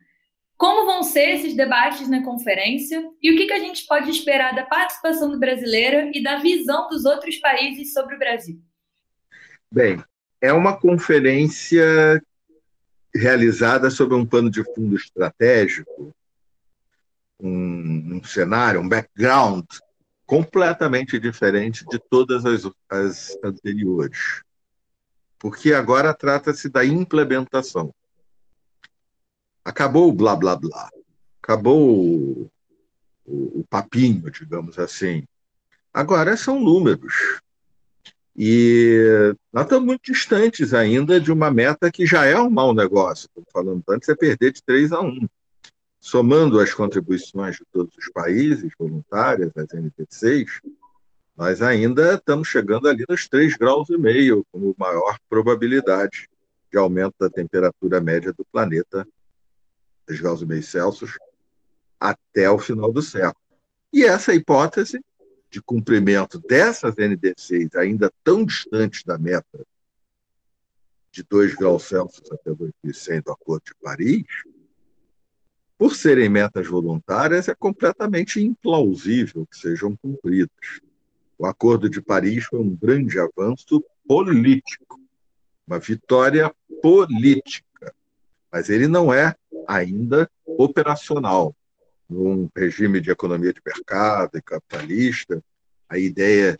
como 0.56 0.86
vão 0.86 1.02
ser 1.02 1.36
esses 1.36 1.54
debates 1.54 2.08
na 2.08 2.22
conferência 2.22 3.02
e 3.22 3.32
o 3.32 3.36
que, 3.36 3.46
que 3.46 3.52
a 3.52 3.58
gente 3.58 3.86
pode 3.86 4.10
esperar 4.10 4.54
da 4.54 4.64
participação 4.64 5.30
do 5.30 5.38
brasileira 5.38 6.10
e 6.12 6.22
da 6.22 6.36
visão 6.36 6.88
dos 6.88 7.04
outros 7.04 7.36
países 7.38 7.92
sobre 7.92 8.16
o 8.16 8.18
Brasil? 8.18 8.60
Bem, 9.70 10.02
é 10.40 10.52
uma 10.52 10.78
conferência 10.78 12.22
realizada 13.14 13.90
sob 13.90 14.14
um 14.14 14.26
pano 14.26 14.50
de 14.50 14.62
fundo 14.74 14.96
estratégico, 14.96 16.14
um, 17.40 18.16
um 18.16 18.24
cenário, 18.24 18.80
um 18.80 18.88
background 18.88 19.64
completamente 20.28 21.18
diferente 21.18 21.86
de 21.86 21.98
todas 21.98 22.44
as, 22.44 22.70
as 22.86 23.38
anteriores. 23.42 24.42
Porque 25.38 25.72
agora 25.72 26.12
trata-se 26.12 26.68
da 26.68 26.84
implementação. 26.84 27.94
Acabou 29.64 30.06
o 30.06 30.12
blá 30.12 30.36
blá 30.36 30.54
blá. 30.54 30.90
Acabou 31.42 31.80
o, 31.80 32.50
o, 33.24 33.60
o 33.60 33.66
papinho, 33.70 34.30
digamos 34.30 34.78
assim. 34.78 35.24
Agora 35.94 36.36
são 36.36 36.60
números. 36.60 37.40
E 38.36 39.34
nós 39.50 39.64
estamos 39.64 39.86
muito 39.86 40.12
distantes 40.12 40.74
ainda 40.74 41.18
de 41.18 41.32
uma 41.32 41.50
meta 41.50 41.90
que 41.90 42.04
já 42.04 42.26
é 42.26 42.38
um 42.38 42.50
mau 42.50 42.74
negócio. 42.74 43.30
Como 43.32 43.46
falando 43.50 43.82
antes, 43.88 44.10
é 44.10 44.14
perder 44.14 44.52
de 44.52 44.62
3 44.62 44.92
a 44.92 45.00
1. 45.00 45.26
Somando 46.10 46.58
as 46.58 46.72
contribuições 46.72 47.56
de 47.56 47.66
todos 47.70 47.94
os 47.98 48.10
países 48.10 48.72
voluntárias, 48.78 49.52
as 49.54 49.74
NPCs, 49.74 50.62
nós 51.36 51.60
ainda 51.60 52.14
estamos 52.14 52.48
chegando 52.48 52.88
ali 52.88 53.04
nos 53.06 53.28
3 53.28 53.58
graus 53.58 53.90
e 53.90 53.98
meio, 53.98 54.42
com 54.50 54.74
maior 54.78 55.18
probabilidade 55.28 56.26
de 56.72 56.78
aumento 56.78 57.14
da 57.20 57.28
temperatura 57.28 58.00
média 58.00 58.32
do 58.32 58.42
planeta, 58.50 59.06
3 60.06 60.18
graus 60.22 60.40
e 60.40 60.46
meio 60.46 60.62
Celsius, 60.62 61.18
até 62.00 62.50
o 62.50 62.58
final 62.58 62.90
do 62.90 63.02
século. 63.02 63.44
E 63.92 64.02
essa 64.02 64.32
hipótese 64.32 65.04
de 65.50 65.60
cumprimento 65.60 66.38
dessas 66.38 66.94
NDCs 66.96 67.74
ainda 67.74 68.10
tão 68.24 68.46
distantes 68.46 69.04
da 69.04 69.18
meta 69.18 69.62
de 71.12 71.22
2 71.22 71.54
graus 71.54 71.82
Celsius 71.82 72.32
até 72.32 72.50
2100 72.50 73.20
do 73.20 73.32
Acordo 73.32 73.64
de 73.66 73.74
Paris, 73.82 74.24
por 75.78 75.94
serem 75.94 76.28
metas 76.28 76.66
voluntárias, 76.66 77.48
é 77.48 77.54
completamente 77.54 78.42
implausível 78.42 79.46
que 79.46 79.56
sejam 79.56 79.96
cumpridas. 79.96 80.80
O 81.38 81.46
Acordo 81.46 81.88
de 81.88 82.02
Paris 82.02 82.44
foi 82.44 82.58
um 82.58 82.74
grande 82.74 83.16
avanço 83.20 83.84
político, 84.06 85.00
uma 85.64 85.78
vitória 85.78 86.52
política, 86.82 87.94
mas 88.50 88.68
ele 88.68 88.88
não 88.88 89.14
é 89.14 89.36
ainda 89.68 90.28
operacional 90.44 91.54
num 92.08 92.48
regime 92.56 93.00
de 93.00 93.10
economia 93.10 93.52
de 93.52 93.60
mercado 93.64 94.36
e 94.36 94.42
capitalista, 94.42 95.42
a 95.88 95.98
ideia 95.98 96.56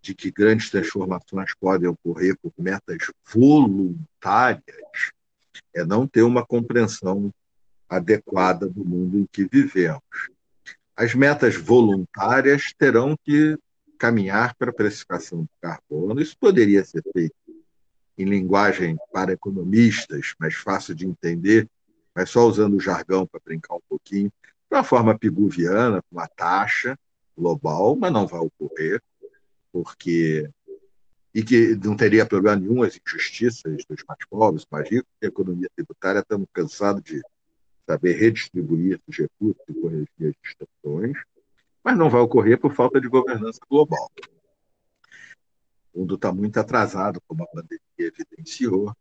de 0.00 0.14
que 0.14 0.30
grandes 0.30 0.70
transformações 0.70 1.52
podem 1.60 1.88
ocorrer 1.88 2.36
por 2.40 2.52
metas 2.56 3.10
voluntárias 3.30 4.62
é 5.74 5.84
não 5.84 6.06
ter 6.06 6.22
uma 6.22 6.46
compreensão 6.46 7.32
adequada 7.90 8.68
do 8.68 8.84
mundo 8.84 9.18
em 9.18 9.26
que 9.30 9.44
vivemos. 9.44 10.00
As 10.96 11.14
metas 11.14 11.56
voluntárias 11.56 12.72
terão 12.78 13.16
que 13.24 13.58
caminhar 13.98 14.54
para 14.54 14.70
a 14.70 14.74
precificação 14.74 15.42
do 15.42 15.50
carbono. 15.60 16.20
Isso 16.20 16.36
poderia 16.38 16.84
ser 16.84 17.02
feito 17.12 17.34
em 18.16 18.24
linguagem 18.24 18.96
para 19.12 19.32
economistas, 19.32 20.34
mais 20.38 20.54
fácil 20.54 20.94
de 20.94 21.06
entender, 21.06 21.68
mas 22.14 22.30
só 22.30 22.46
usando 22.46 22.76
o 22.76 22.80
jargão 22.80 23.26
para 23.26 23.40
brincar 23.44 23.74
um 23.74 23.82
pouquinho, 23.88 24.30
de 24.30 24.76
uma 24.76 24.84
forma 24.84 25.18
piguviana, 25.18 26.02
com 26.02 26.16
uma 26.16 26.28
taxa 26.28 26.96
global, 27.36 27.96
mas 27.96 28.12
não 28.12 28.26
vai 28.26 28.40
ocorrer, 28.40 29.02
porque 29.72 30.48
e 31.32 31.42
que 31.44 31.76
não 31.76 31.96
teria 31.96 32.26
problema 32.26 32.56
nenhum 32.56 32.82
as 32.82 32.98
injustiças 33.06 33.84
dos 33.88 34.04
mais 34.06 34.24
pobres, 34.28 34.66
mais 34.70 34.88
ricos, 34.90 35.08
a 35.22 35.26
economia 35.26 35.68
tributária 35.76 36.20
estamos 36.20 36.48
cansados 36.52 37.02
de 37.02 37.22
saber 37.86 38.12
redistribuir 38.14 39.00
os 39.06 39.16
recursos 39.16 39.62
e 39.68 39.74
corrigir 39.74 40.08
as 40.20 40.34
distorções, 40.42 41.16
mas 41.82 41.96
não 41.96 42.10
vai 42.10 42.20
ocorrer 42.20 42.58
por 42.58 42.74
falta 42.74 43.00
de 43.00 43.08
governança 43.08 43.60
global. 43.68 44.10
O 45.92 46.00
mundo 46.00 46.14
está 46.14 46.32
muito 46.32 46.58
atrasado, 46.58 47.20
como 47.26 47.42
a 47.42 47.46
pandemia 47.46 47.80
evidenciou, 47.98 48.94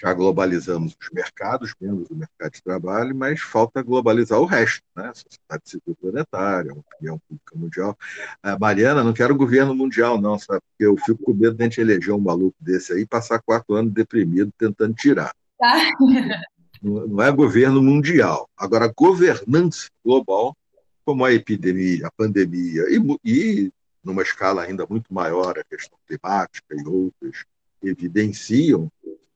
já 0.00 0.14
globalizamos 0.14 0.96
os 0.98 1.10
mercados, 1.12 1.74
menos 1.78 2.08
o 2.08 2.14
mercado 2.14 2.52
de 2.52 2.62
trabalho, 2.62 3.14
mas 3.14 3.40
falta 3.40 3.82
globalizar 3.82 4.40
o 4.40 4.46
resto, 4.46 4.82
né? 4.96 5.08
A 5.08 5.14
sociedade 5.14 5.62
civil 5.64 5.94
planetária, 6.00 6.72
a 6.72 6.74
opinião 6.74 7.20
pública 7.28 7.54
mundial. 7.54 7.98
Ah, 8.42 8.58
Mariana, 8.58 9.04
não 9.04 9.12
quero 9.12 9.36
governo 9.36 9.74
mundial, 9.74 10.18
não, 10.18 10.38
sabe? 10.38 10.60
Porque 10.70 10.86
eu 10.86 10.96
fico 10.96 11.22
com 11.22 11.34
medo 11.34 11.54
de 11.54 11.62
a 11.62 11.66
gente 11.66 11.80
eleger 11.80 12.14
um 12.14 12.20
maluco 12.20 12.56
desse 12.58 12.94
aí 12.94 13.02
e 13.02 13.06
passar 13.06 13.42
quatro 13.42 13.74
anos 13.74 13.92
deprimido 13.92 14.50
tentando 14.56 14.94
tirar. 14.94 15.34
Tá. 15.58 15.90
Não, 16.82 17.22
é 17.22 17.30
governo 17.30 17.82
mundial. 17.82 18.48
Agora, 18.56 18.92
governança 18.96 19.88
global, 20.04 20.56
como 21.04 21.24
a 21.24 21.32
epidemia, 21.32 22.06
a 22.06 22.10
pandemia, 22.10 22.82
e, 22.88 23.18
e 23.24 23.72
numa 24.02 24.22
escala 24.22 24.62
ainda 24.62 24.86
muito 24.88 25.12
maior, 25.12 25.58
a 25.58 25.64
questão 25.64 25.98
climática 26.06 26.74
e 26.74 26.86
outras, 26.86 27.44
evidenciam 27.82 28.90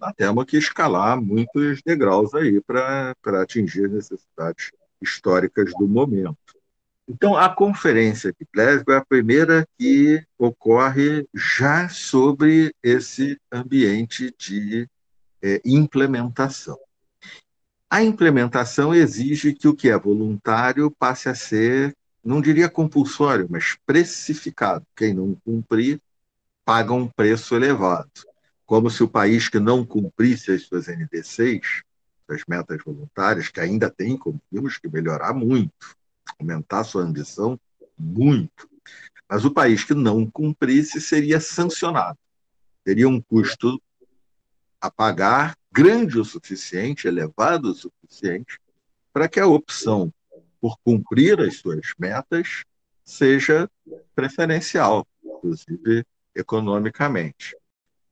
nós 0.05 0.13
temos 0.15 0.45
que 0.45 0.59
escalar 0.59 1.19
muitos 1.19 1.81
degraus 1.83 2.35
aí 2.35 2.61
para 2.61 3.15
atingir 3.41 3.87
as 3.87 3.93
necessidades 3.93 4.71
históricas 5.01 5.73
do 5.79 5.89
momento. 5.89 6.37
Então, 7.09 7.37
a 7.37 7.49
conferência 7.49 8.31
de 8.33 8.47
Glasgow 8.53 8.95
é 8.95 8.99
a 8.99 9.05
primeira 9.05 9.67
que 9.79 10.23
ocorre 10.39 11.27
já 11.35 11.89
sobre 11.89 12.75
esse 12.83 13.39
ambiente 13.51 14.35
de 14.39 14.87
é, 15.43 15.61
implementação. 15.65 16.79
A 17.95 18.03
implementação 18.03 18.93
exige 18.93 19.55
que 19.55 19.69
o 19.69 19.77
que 19.77 19.89
é 19.89 19.97
voluntário 19.97 20.91
passe 20.91 21.29
a 21.29 21.35
ser, 21.37 21.97
não 22.25 22.41
diria 22.41 22.69
compulsório, 22.69 23.47
mas 23.49 23.79
precificado. 23.87 24.85
Quem 24.97 25.15
não 25.15 25.37
cumprir 25.45 26.01
paga 26.65 26.93
um 26.93 27.07
preço 27.07 27.55
elevado 27.55 28.11
como 28.67 28.91
se 28.91 29.01
o 29.05 29.09
país 29.09 29.49
que 29.49 29.61
não 29.61 29.87
cumprisse 29.87 30.51
as 30.51 30.63
suas 30.63 30.89
NDCs, 30.89 31.85
suas 32.27 32.43
metas 32.49 32.83
voluntárias, 32.85 33.47
que 33.47 33.61
ainda 33.61 33.89
tem, 33.89 34.17
como 34.19 34.43
vimos, 34.51 34.77
que 34.77 34.89
melhorar 34.89 35.33
muito, 35.33 35.97
aumentar 36.37 36.83
sua 36.83 37.05
ambição 37.05 37.57
muito. 37.97 38.69
Mas 39.29 39.45
o 39.45 39.53
país 39.53 39.85
que 39.85 39.95
não 39.95 40.29
cumprisse 40.29 41.01
seria 41.01 41.39
sancionado. 41.39 42.19
Teria 42.83 43.09
um 43.09 43.21
custo 43.21 43.81
a 44.81 44.91
pagar 44.91 45.57
grande 45.75 46.21
o 46.21 46.25
suficiente, 46.25 47.09
elevado 47.09 47.73
o 47.73 47.75
suficiente, 47.75 48.61
para 49.13 49.29
que 49.29 49.41
a 49.41 49.47
opção 49.47 50.15
por 50.61 50.79
cumprir 50.85 51.41
as 51.41 51.57
suas 51.57 51.93
metas 51.99 52.63
seja 53.05 53.69
preferencial, 54.15 55.05
inclusive 55.23 56.07
economicamente. 56.33 57.57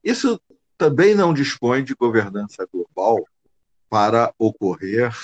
Isso 0.02 0.40
também 0.76 1.14
não 1.14 1.32
dispõe 1.32 1.84
de 1.84 1.94
governança 1.94 2.66
global 2.70 3.24
para 3.88 4.34
ocorrer 4.36 5.16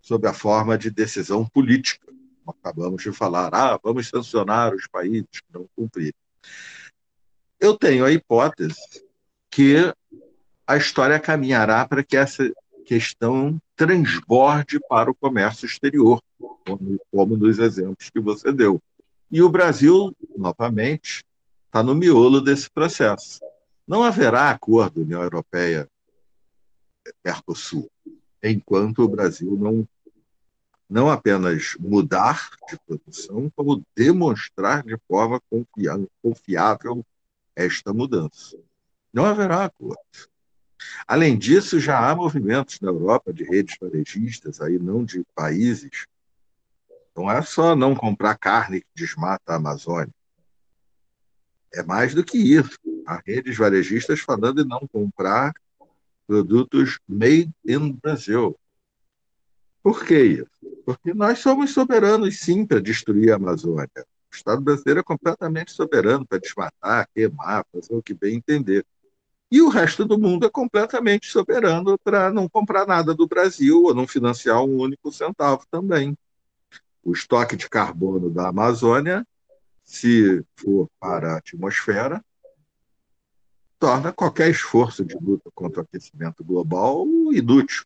sob 0.00 0.26
a 0.26 0.32
forma 0.32 0.78
de 0.78 0.90
decisão 0.90 1.44
política. 1.44 2.10
Acabamos 2.46 3.02
de 3.02 3.12
falar, 3.12 3.54
ah, 3.54 3.78
vamos 3.82 4.08
sancionar 4.08 4.74
os 4.74 4.86
países 4.86 5.28
que 5.30 5.52
não 5.52 5.68
cumprirem. 5.76 6.14
Eu 7.60 7.76
tenho 7.76 8.04
a 8.04 8.10
hipótese 8.10 8.80
que 9.50 9.94
a 10.72 10.76
história 10.78 11.20
caminhará 11.20 11.86
para 11.86 12.02
que 12.02 12.16
essa 12.16 12.50
questão 12.86 13.60
transborde 13.76 14.80
para 14.88 15.10
o 15.10 15.14
comércio 15.14 15.66
exterior, 15.66 16.22
como, 16.38 16.98
como 17.10 17.36
nos 17.36 17.58
exemplos 17.58 18.08
que 18.08 18.18
você 18.18 18.50
deu. 18.50 18.80
E 19.30 19.42
o 19.42 19.50
Brasil, 19.50 20.16
novamente, 20.34 21.22
está 21.66 21.82
no 21.82 21.94
miolo 21.94 22.40
desse 22.40 22.70
processo. 22.70 23.38
Não 23.86 24.02
haverá 24.02 24.48
acordo 24.48 25.02
União 25.02 25.22
Europeia-Mercosul 25.22 27.90
enquanto 28.42 29.02
o 29.02 29.08
Brasil 29.08 29.54
não, 29.54 29.86
não 30.88 31.10
apenas 31.10 31.76
mudar 31.78 32.48
de 32.70 32.78
produção, 32.86 33.52
como 33.54 33.84
demonstrar 33.94 34.82
de 34.82 34.96
forma 35.06 35.38
confiável 36.22 37.04
esta 37.54 37.92
mudança. 37.92 38.56
Não 39.12 39.26
haverá 39.26 39.66
acordo. 39.66 40.31
Além 41.06 41.36
disso, 41.36 41.80
já 41.80 42.10
há 42.10 42.14
movimentos 42.14 42.80
na 42.80 42.88
Europa 42.88 43.32
de 43.32 43.44
redes 43.44 43.76
varejistas, 43.80 44.60
aí 44.60 44.78
não 44.78 45.04
de 45.04 45.24
países. 45.34 46.06
Não 47.16 47.30
é 47.30 47.42
só 47.42 47.76
não 47.76 47.94
comprar 47.94 48.36
carne 48.36 48.80
que 48.80 48.86
desmata 48.94 49.52
a 49.52 49.56
Amazônia. 49.56 50.14
É 51.74 51.82
mais 51.82 52.14
do 52.14 52.24
que 52.24 52.38
isso. 52.38 52.78
Há 53.06 53.20
redes 53.26 53.56
varejistas 53.56 54.20
falando 54.20 54.62
em 54.62 54.66
não 54.66 54.86
comprar 54.86 55.52
produtos 56.26 56.98
made 57.06 57.52
in 57.66 57.92
Brasil. 57.92 58.58
Por 59.82 60.04
que 60.04 60.18
isso? 60.18 60.82
Porque 60.86 61.12
nós 61.12 61.40
somos 61.40 61.72
soberanos, 61.72 62.38
sim, 62.38 62.64
para 62.64 62.80
destruir 62.80 63.32
a 63.32 63.36
Amazônia. 63.36 63.90
O 64.32 64.34
Estado 64.34 64.62
brasileiro 64.62 65.00
é 65.00 65.02
completamente 65.02 65.72
soberano 65.72 66.24
para 66.24 66.38
desmatar, 66.38 67.08
queimar, 67.14 67.66
fazer 67.72 67.94
o 67.94 68.02
que 68.02 68.14
bem 68.14 68.36
entender. 68.36 68.84
E 69.52 69.60
o 69.60 69.68
resto 69.68 70.04
do 70.04 70.18
mundo 70.18 70.46
é 70.46 70.50
completamente 70.50 71.28
soberano 71.28 71.96
para 72.02 72.32
não 72.32 72.48
comprar 72.48 72.86
nada 72.86 73.14
do 73.14 73.28
Brasil 73.28 73.84
ou 73.84 73.94
não 73.94 74.08
financiar 74.08 74.64
um 74.64 74.78
único 74.78 75.12
centavo 75.12 75.64
também. 75.70 76.16
O 77.04 77.12
estoque 77.12 77.54
de 77.54 77.68
carbono 77.68 78.30
da 78.30 78.48
Amazônia 78.48 79.24
se 79.84 80.44
for 80.56 80.88
para 80.98 81.34
a 81.34 81.36
atmosfera, 81.38 82.24
torna 83.78 84.12
qualquer 84.12 84.50
esforço 84.50 85.04
de 85.04 85.16
luta 85.20 85.50
contra 85.54 85.80
o 85.80 85.84
aquecimento 85.84 86.44
global 86.44 87.06
inútil. 87.32 87.84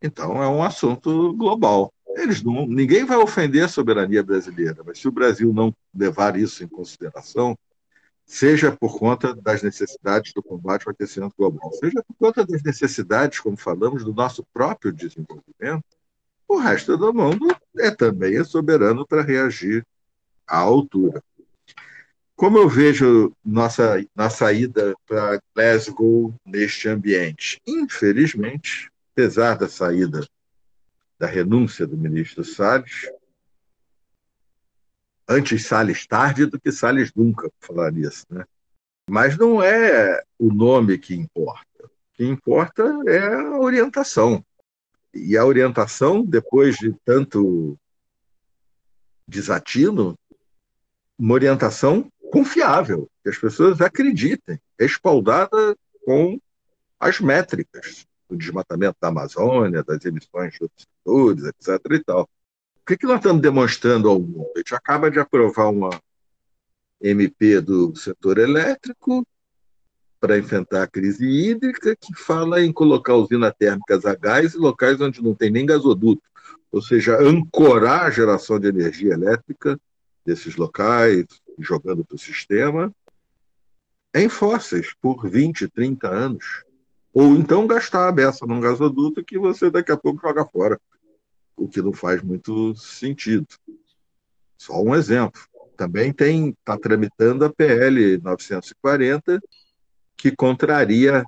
Então, 0.00 0.42
é 0.42 0.48
um 0.48 0.62
assunto 0.62 1.34
global. 1.34 1.92
Eles 2.16 2.42
não, 2.42 2.66
ninguém 2.66 3.04
vai 3.04 3.16
ofender 3.16 3.64
a 3.64 3.68
soberania 3.68 4.22
brasileira, 4.22 4.82
mas 4.84 4.98
se 4.98 5.08
o 5.08 5.12
Brasil 5.12 5.52
não 5.52 5.74
levar 5.94 6.36
isso 6.36 6.62
em 6.64 6.68
consideração, 6.68 7.58
seja 8.28 8.70
por 8.70 8.98
conta 8.98 9.34
das 9.34 9.62
necessidades 9.62 10.34
do 10.34 10.42
combate 10.42 10.86
ao 10.86 10.92
aquecimento 10.92 11.34
global, 11.36 11.72
seja 11.72 12.04
por 12.06 12.14
conta 12.14 12.46
das 12.46 12.62
necessidades, 12.62 13.40
como 13.40 13.56
falamos, 13.56 14.04
do 14.04 14.12
nosso 14.12 14.44
próprio 14.52 14.92
desenvolvimento, 14.92 15.82
o 16.46 16.58
resto 16.58 16.96
do 16.96 17.12
mundo 17.12 17.48
é 17.78 17.90
também 17.90 18.42
soberano 18.44 19.06
para 19.06 19.22
reagir 19.22 19.84
à 20.46 20.58
altura. 20.58 21.22
Como 22.36 22.58
eu 22.58 22.68
vejo 22.68 23.34
nossa, 23.44 24.04
nossa 24.14 24.52
ida 24.52 24.94
para 25.06 25.40
Glasgow 25.54 26.32
neste 26.46 26.86
ambiente? 26.88 27.60
Infelizmente, 27.66 28.90
apesar 29.12 29.56
da 29.56 29.68
saída, 29.68 30.26
da 31.18 31.26
renúncia 31.26 31.86
do 31.86 31.96
ministro 31.96 32.44
Salles, 32.44 33.10
antes 35.28 35.66
Salles 35.66 36.06
tarde 36.06 36.46
do 36.46 36.58
que 36.58 36.72
Salles 36.72 37.12
nunca, 37.14 37.50
falar 37.60 37.92
nisso, 37.92 38.24
né? 38.30 38.44
Mas 39.08 39.36
não 39.36 39.62
é 39.62 40.22
o 40.38 40.52
nome 40.52 40.98
que 40.98 41.14
importa. 41.14 41.84
O 41.84 41.90
que 42.14 42.24
importa 42.24 42.82
é 43.06 43.34
a 43.34 43.58
orientação. 43.58 44.44
E 45.14 45.36
a 45.36 45.44
orientação, 45.44 46.24
depois 46.24 46.76
de 46.76 46.94
tanto 47.04 47.78
desatino, 49.26 50.18
uma 51.18 51.34
orientação 51.34 52.10
confiável, 52.30 53.10
que 53.22 53.30
as 53.30 53.38
pessoas 53.38 53.80
acreditem, 53.80 54.60
respaldada 54.78 55.76
com 56.04 56.40
as 57.00 57.20
métricas 57.20 58.06
do 58.28 58.36
desmatamento 58.36 58.96
da 59.00 59.08
Amazônia, 59.08 59.82
das 59.82 60.04
emissões 60.04 60.52
de 60.54 60.62
outros 60.62 60.86
setores, 60.86 61.44
etc. 61.44 61.92
E 61.92 62.04
tal. 62.04 62.28
Que, 62.88 62.96
que 62.96 63.06
nós 63.06 63.16
estamos 63.16 63.42
demonstrando 63.42 64.08
ao 64.08 64.18
mundo? 64.18 64.50
A 64.56 64.60
gente 64.60 64.74
acaba 64.74 65.10
de 65.10 65.20
aprovar 65.20 65.68
uma 65.68 65.90
MP 67.02 67.60
do 67.60 67.94
setor 67.94 68.38
elétrico 68.38 69.26
para 70.18 70.38
enfrentar 70.38 70.84
a 70.84 70.86
crise 70.86 71.22
hídrica, 71.22 71.94
que 71.94 72.14
fala 72.14 72.64
em 72.64 72.72
colocar 72.72 73.14
usinas 73.14 73.52
térmicas 73.58 74.06
a 74.06 74.14
gás 74.14 74.54
em 74.54 74.58
locais 74.58 74.98
onde 75.02 75.22
não 75.22 75.34
tem 75.34 75.50
nem 75.50 75.66
gasoduto, 75.66 76.22
ou 76.72 76.80
seja, 76.80 77.20
ancorar 77.20 78.06
a 78.06 78.10
geração 78.10 78.58
de 78.58 78.68
energia 78.68 79.12
elétrica 79.12 79.78
desses 80.24 80.56
locais, 80.56 81.26
jogando 81.58 82.06
para 82.06 82.16
o 82.16 82.18
sistema, 82.18 82.90
em 84.14 84.30
fósseis 84.30 84.94
por 84.98 85.28
20, 85.28 85.68
30 85.68 86.08
anos. 86.08 86.64
Ou 87.12 87.34
então 87.34 87.66
gastar 87.66 88.08
a 88.08 88.12
beça 88.12 88.46
num 88.46 88.62
gasoduto 88.62 89.22
que 89.22 89.38
você 89.38 89.70
daqui 89.70 89.92
a 89.92 89.96
pouco 89.98 90.22
joga 90.22 90.46
fora, 90.46 90.80
o 91.58 91.68
que 91.68 91.82
não 91.82 91.92
faz 91.92 92.22
muito 92.22 92.74
sentido. 92.76 93.46
Só 94.56 94.80
um 94.82 94.94
exemplo. 94.94 95.40
Também 95.76 96.12
tem 96.12 96.50
está 96.50 96.76
tramitando 96.76 97.44
a 97.44 97.52
PL 97.52 98.18
940, 98.18 99.40
que 100.16 100.34
contraria 100.34 101.24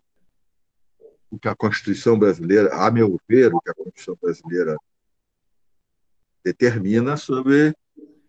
o 1.30 1.38
que 1.38 1.48
a 1.48 1.54
Constituição 1.54 2.18
brasileira, 2.18 2.74
a 2.74 2.90
meu 2.90 3.20
ver, 3.28 3.54
o 3.54 3.60
que 3.60 3.70
a 3.70 3.74
Constituição 3.74 4.18
brasileira 4.20 4.76
determina 6.44 7.16
sobre 7.16 7.74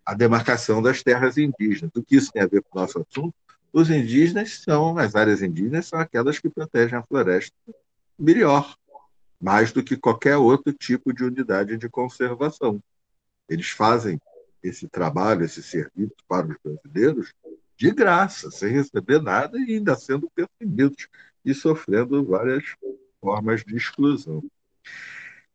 a 0.06 0.14
demarcação 0.14 0.82
das 0.82 1.02
terras 1.02 1.38
indígenas. 1.38 1.92
O 1.96 2.04
que 2.04 2.16
isso 2.16 2.32
tem 2.32 2.44
a 2.44 2.48
ver 2.48 2.62
com 2.62 2.78
o 2.78 2.82
nosso 2.82 3.00
assunto? 3.00 3.34
Os 3.74 3.90
indígenas 3.90 4.62
são, 4.62 4.98
as 4.98 5.16
áreas 5.16 5.42
indígenas 5.42 5.88
são 5.88 6.00
aquelas 6.00 6.38
que 6.38 6.50
protegem 6.50 7.00
a 7.00 7.04
floresta 7.04 7.56
melhor, 8.22 8.76
mais 9.42 9.72
do 9.72 9.84
que 9.84 9.98
qualquer 9.98 10.38
outro 10.38 10.72
tipo 10.72 11.12
de 11.12 11.24
unidade 11.24 11.78
de 11.78 11.90
conservação. 11.90 12.82
Eles 13.50 13.70
fazem 13.70 14.20
esse 14.62 14.88
trabalho, 14.88 15.44
esse 15.44 15.64
serviço 15.64 16.16
para 16.28 16.48
os 16.48 16.56
brasileiros 16.64 17.34
de 17.76 17.92
graça, 17.92 18.52
sem 18.52 18.72
receber 18.72 19.20
nada 19.22 19.58
e 19.58 19.74
ainda 19.74 19.96
sendo 19.96 20.30
perseguidos 20.36 21.08
e 21.44 21.54
sofrendo 21.54 22.24
várias 22.24 22.64
formas 23.20 23.64
de 23.64 23.76
exclusão. 23.76 24.44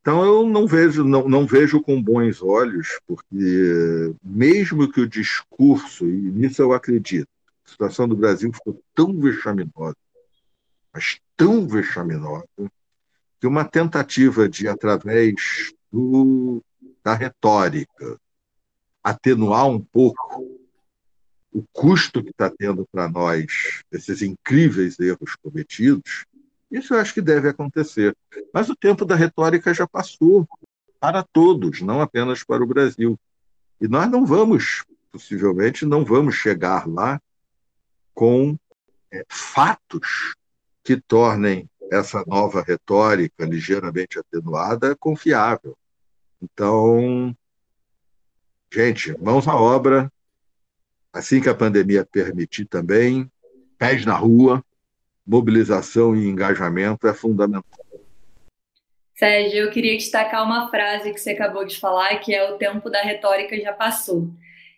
Então 0.01 0.24
eu 0.24 0.47
não 0.49 0.66
vejo, 0.66 1.05
não, 1.05 1.28
não 1.28 1.47
vejo 1.47 1.80
com 1.80 2.03
bons 2.03 2.43
olhos, 2.43 2.99
porque 3.07 4.14
mesmo 4.22 4.91
que 4.91 5.01
o 5.01 5.09
discurso, 5.09 6.07
e 6.07 6.30
nisso 6.30 6.62
eu 6.62 6.72
acredito, 6.72 7.28
a 7.64 7.70
situação 7.70 8.09
do 8.09 8.16
Brasil 8.16 8.53
ficou 8.53 8.80
tão 8.95 9.18
vexaminosa, 9.20 9.97
mas 10.93 11.20
tão 11.37 11.66
vexaminosa, 11.66 12.47
que 13.41 13.47
uma 13.47 13.64
tentativa 13.64 14.49
de, 14.49 14.68
através 14.68 15.72
do, 15.93 16.62
da 17.03 17.14
retórica, 17.14 18.18
atenuar 19.03 19.68
um 19.68 19.80
pouco 19.80 20.59
o 21.53 21.64
custo 21.72 22.22
que 22.22 22.30
está 22.30 22.51
tendo 22.51 22.87
para 22.93 23.09
nós 23.09 23.82
esses 23.91 24.20
incríveis 24.20 24.99
erros 24.99 25.37
cometidos, 25.43 26.26
isso 26.70 26.95
eu 26.95 26.99
acho 26.99 27.14
que 27.14 27.22
deve 27.22 27.49
acontecer. 27.49 28.16
Mas 28.53 28.68
o 28.68 28.76
tempo 28.76 29.05
da 29.05 29.14
retórica 29.14 29.72
já 29.72 29.87
passou 29.87 30.47
para 31.01 31.22
todos, 31.22 31.80
não 31.80 32.01
apenas 32.01 32.43
para 32.43 32.62
o 32.62 32.66
Brasil. 32.66 33.18
E 33.80 33.87
nós 33.87 34.11
não 34.11 34.26
vamos, 34.26 34.84
possivelmente, 35.12 35.87
não 35.87 36.05
vamos 36.05 36.34
chegar 36.34 36.87
lá 36.89 37.20
com 38.12 38.59
é, 39.12 39.24
fatos 39.28 40.34
que 40.82 41.01
tornem 41.01 41.68
essa 41.91 42.24
nova 42.26 42.62
retórica 42.62 43.45
ligeiramente 43.45 44.18
atenuada 44.18 44.97
confiável. 44.97 45.76
Então, 46.43 47.34
gente, 48.72 49.16
mãos 49.18 49.47
à 49.49 49.57
obra, 49.57 50.11
assim 51.12 51.41
que 51.41 51.49
a 51.49 51.55
pandemia 51.55 52.05
permitir 52.05 52.66
também, 52.66 53.30
pés 53.78 54.05
na 54.05 54.14
rua, 54.14 54.64
mobilização 55.26 56.14
e 56.14 56.26
engajamento 56.26 57.07
é 57.07 57.14
fundamental. 57.14 57.87
Sérgio, 59.14 59.61
eu 59.61 59.70
queria 59.70 59.97
destacar 59.97 60.45
uma 60.45 60.68
frase 60.68 61.12
que 61.12 61.18
você 61.18 61.30
acabou 61.30 61.64
de 61.64 61.80
falar, 61.80 62.18
que 62.18 62.34
é 62.34 62.51
o 62.51 62.59
tempo 62.59 62.91
da 62.91 63.01
retórica 63.01 63.59
já 63.59 63.72
passou. 63.72 64.30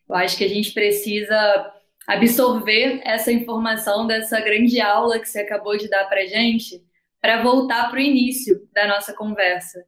Eu 0.09 0.15
acho 0.15 0.37
que 0.39 0.45
a 0.45 0.49
gente 0.49 0.73
precisa 0.73 1.73
absorver 2.07 3.03
essa 3.05 3.31
informação 3.33 4.07
dessa 4.07 4.41
grande 4.41 4.81
aula 4.81 5.19
que 5.19 5.29
você 5.29 5.41
acabou 5.41 5.77
de 5.77 5.89
dar 5.89 6.05
para 6.05 6.25
gente, 6.25 6.83
para 7.21 7.43
voltar 7.43 7.91
para 7.91 7.99
o 7.99 8.03
início 8.03 8.69
da 8.73 8.87
nossa 8.87 9.13
conversa 9.13 9.85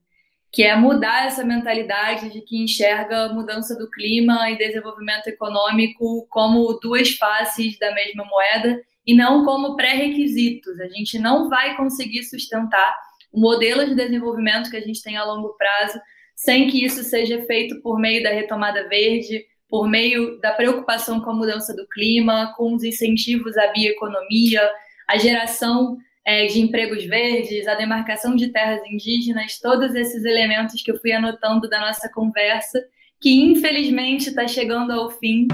que 0.52 0.64
é 0.64 0.74
mudar 0.74 1.26
essa 1.26 1.44
mentalidade 1.44 2.30
de 2.30 2.40
que 2.40 2.62
enxerga 2.62 3.32
mudança 3.32 3.76
do 3.78 3.88
clima 3.88 4.50
e 4.50 4.58
desenvolvimento 4.58 5.28
econômico 5.28 6.26
como 6.28 6.78
duas 6.82 7.10
faces 7.10 7.78
da 7.78 7.94
mesma 7.94 8.24
moeda 8.24 8.82
e 9.06 9.14
não 9.14 9.44
como 9.44 9.76
pré-requisitos. 9.76 10.80
A 10.80 10.88
gente 10.88 11.18
não 11.18 11.48
vai 11.48 11.76
conseguir 11.76 12.24
sustentar 12.24 12.96
o 13.32 13.40
modelo 13.40 13.86
de 13.86 13.94
desenvolvimento 13.94 14.70
que 14.70 14.76
a 14.76 14.80
gente 14.80 15.02
tem 15.02 15.16
a 15.16 15.24
longo 15.24 15.56
prazo 15.56 16.00
sem 16.34 16.68
que 16.68 16.84
isso 16.84 17.04
seja 17.04 17.42
feito 17.44 17.80
por 17.80 18.00
meio 18.00 18.22
da 18.22 18.30
retomada 18.30 18.88
verde, 18.88 19.44
por 19.68 19.86
meio 19.88 20.40
da 20.40 20.50
preocupação 20.52 21.20
com 21.20 21.30
a 21.30 21.34
mudança 21.34 21.76
do 21.76 21.86
clima, 21.86 22.54
com 22.56 22.74
os 22.74 22.82
incentivos 22.82 23.56
à 23.56 23.68
bioeconomia, 23.68 24.68
a 25.06 25.16
geração 25.16 25.96
é, 26.30 26.46
de 26.46 26.60
empregos 26.60 27.04
verdes, 27.06 27.66
a 27.66 27.74
demarcação 27.74 28.36
de 28.36 28.52
terras 28.52 28.80
indígenas, 28.88 29.58
todos 29.58 29.96
esses 29.96 30.24
elementos 30.24 30.80
que 30.80 30.92
eu 30.92 31.00
fui 31.00 31.10
anotando 31.10 31.68
da 31.68 31.80
nossa 31.80 32.08
conversa, 32.08 32.80
que 33.20 33.42
infelizmente 33.42 34.28
está 34.28 34.46
chegando 34.46 34.92
ao 34.92 35.10
fim. 35.10 35.48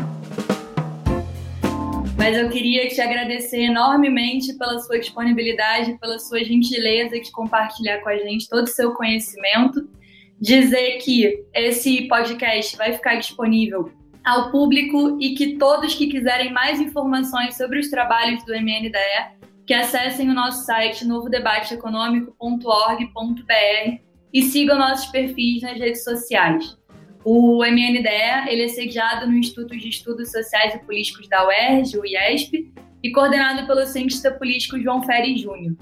Mas 2.18 2.36
eu 2.36 2.50
queria 2.50 2.88
te 2.88 3.00
agradecer 3.00 3.62
enormemente 3.62 4.52
pela 4.58 4.78
sua 4.80 4.98
disponibilidade, 4.98 5.98
pela 5.98 6.18
sua 6.18 6.44
gentileza 6.44 7.18
de 7.18 7.32
compartilhar 7.32 8.00
com 8.02 8.10
a 8.10 8.18
gente 8.18 8.46
todo 8.46 8.64
o 8.64 8.70
seu 8.70 8.92
conhecimento. 8.92 9.88
Dizer 10.38 10.98
que 10.98 11.42
esse 11.54 12.06
podcast 12.06 12.76
vai 12.76 12.92
ficar 12.92 13.14
disponível 13.14 13.90
ao 14.22 14.50
público 14.50 15.16
e 15.22 15.34
que 15.34 15.56
todos 15.56 15.94
que 15.94 16.08
quiserem 16.08 16.52
mais 16.52 16.78
informações 16.82 17.56
sobre 17.56 17.78
os 17.78 17.88
trabalhos 17.88 18.44
do 18.44 18.52
MNDE 18.52 19.35
que 19.66 19.74
acessem 19.74 20.30
o 20.30 20.34
nosso 20.34 20.64
site 20.64 21.04
novodebateeconômico.org.br 21.04 24.00
e 24.32 24.42
sigam 24.42 24.78
nossos 24.78 25.06
perfis 25.06 25.62
nas 25.62 25.76
redes 25.78 26.04
sociais. 26.04 26.78
O 27.24 27.64
MNDE 27.64 28.48
ele 28.48 28.62
é 28.62 28.68
sediado 28.68 29.26
no 29.26 29.36
Instituto 29.36 29.76
de 29.76 29.88
Estudos 29.88 30.30
Sociais 30.30 30.72
e 30.74 30.78
Políticos 30.78 31.28
da 31.28 31.44
UERJ, 31.44 31.98
o 31.98 32.06
IESP, 32.06 32.72
e 33.02 33.10
coordenado 33.10 33.66
pelo 33.66 33.84
cientista 33.84 34.30
político 34.30 34.80
João 34.80 35.02
Ferri 35.02 35.36
Júnior. 35.36 35.74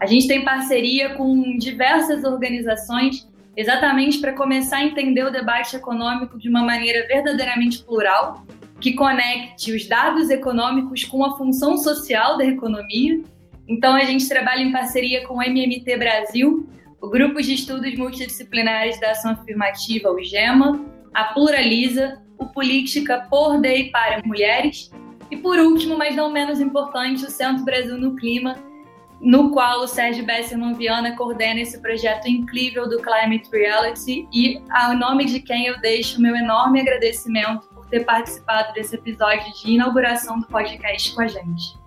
A 0.00 0.06
gente 0.06 0.28
tem 0.28 0.44
parceria 0.44 1.14
com 1.14 1.56
diversas 1.56 2.24
organizações 2.24 3.26
exatamente 3.56 4.18
para 4.18 4.34
começar 4.34 4.78
a 4.78 4.84
entender 4.84 5.24
o 5.24 5.30
debate 5.30 5.76
econômico 5.76 6.38
de 6.38 6.48
uma 6.48 6.62
maneira 6.62 7.06
verdadeiramente 7.06 7.82
plural 7.82 8.44
que 8.84 8.92
conecte 8.92 9.72
os 9.72 9.88
dados 9.88 10.28
econômicos 10.28 11.04
com 11.04 11.24
a 11.24 11.38
função 11.38 11.78
social 11.78 12.36
da 12.36 12.44
economia. 12.44 13.22
Então, 13.66 13.96
a 13.96 14.04
gente 14.04 14.28
trabalha 14.28 14.60
em 14.60 14.70
parceria 14.70 15.26
com 15.26 15.38
o 15.38 15.42
MMT 15.42 15.96
Brasil, 15.96 16.68
o 17.00 17.08
Grupo 17.08 17.40
de 17.40 17.54
Estudos 17.54 17.96
Multidisciplinares 17.96 19.00
da 19.00 19.12
Ação 19.12 19.30
Afirmativa, 19.30 20.10
o 20.10 20.22
GEMA, 20.22 20.84
a 21.14 21.24
Pluraliza, 21.32 22.22
o 22.36 22.44
Política 22.44 23.26
por 23.30 23.64
e 23.64 23.90
para 23.90 24.20
Mulheres 24.22 24.90
e, 25.30 25.36
por 25.38 25.58
último, 25.58 25.96
mas 25.96 26.14
não 26.14 26.30
menos 26.30 26.60
importante, 26.60 27.24
o 27.24 27.30
Centro 27.30 27.64
Brasil 27.64 27.96
no 27.96 28.14
Clima, 28.16 28.54
no 29.18 29.50
qual 29.50 29.80
o 29.80 29.88
Sérgio 29.88 30.26
Besserman 30.26 30.74
Viana 30.74 31.16
coordena 31.16 31.60
esse 31.60 31.80
projeto 31.80 32.28
incrível 32.28 32.86
do 32.86 32.98
Climate 32.98 33.48
Reality 33.50 34.28
e 34.30 34.60
ao 34.70 34.94
nome 34.94 35.24
de 35.24 35.40
quem 35.40 35.68
eu 35.68 35.80
deixo 35.80 36.20
meu 36.20 36.36
enorme 36.36 36.82
agradecimento 36.82 37.73
por 37.84 37.90
ter 37.90 38.04
participado 38.04 38.72
desse 38.72 38.94
episódio 38.96 39.52
de 39.54 39.72
inauguração 39.72 40.40
do 40.40 40.46
podcast 40.46 41.14
com 41.14 41.22
a 41.22 41.28
gente. 41.28 41.78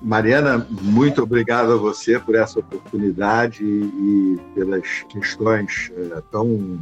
Mariana, 0.00 0.66
muito 0.70 1.22
obrigado 1.22 1.72
a 1.72 1.76
você 1.76 2.18
por 2.18 2.34
essa 2.34 2.60
oportunidade 2.60 3.64
e 3.64 4.38
pelas 4.54 5.02
questões 5.08 5.90
é, 5.96 6.20
tão 6.30 6.78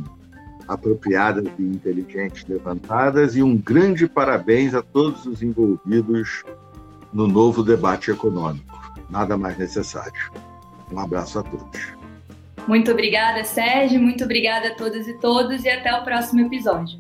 apropriadas 0.66 1.44
e 1.59 1.62
inteligentes 1.62 2.44
levantadas 2.48 3.36
e 3.36 3.42
um 3.42 3.57
grande 3.57 4.09
parabéns 4.09 4.74
a 4.74 4.82
todos 4.82 5.26
os 5.26 5.42
envolvidos 5.42 6.42
no 7.12 7.28
novo 7.28 7.62
debate 7.62 8.11
econômico. 8.11 8.74
Nada 9.09 9.36
mais 9.36 9.57
necessário. 9.59 10.32
Um 10.90 10.98
abraço 10.98 11.38
a 11.38 11.42
todos. 11.42 11.92
Muito 12.66 12.90
obrigada, 12.90 13.44
Sérgio. 13.44 14.00
Muito 14.00 14.24
obrigada 14.24 14.68
a 14.68 14.74
todas 14.74 15.07
e 15.07 15.14
todos 15.18 15.64
e 15.64 15.68
até 15.68 15.94
o 15.94 16.02
próximo 16.02 16.40
episódio. 16.40 16.98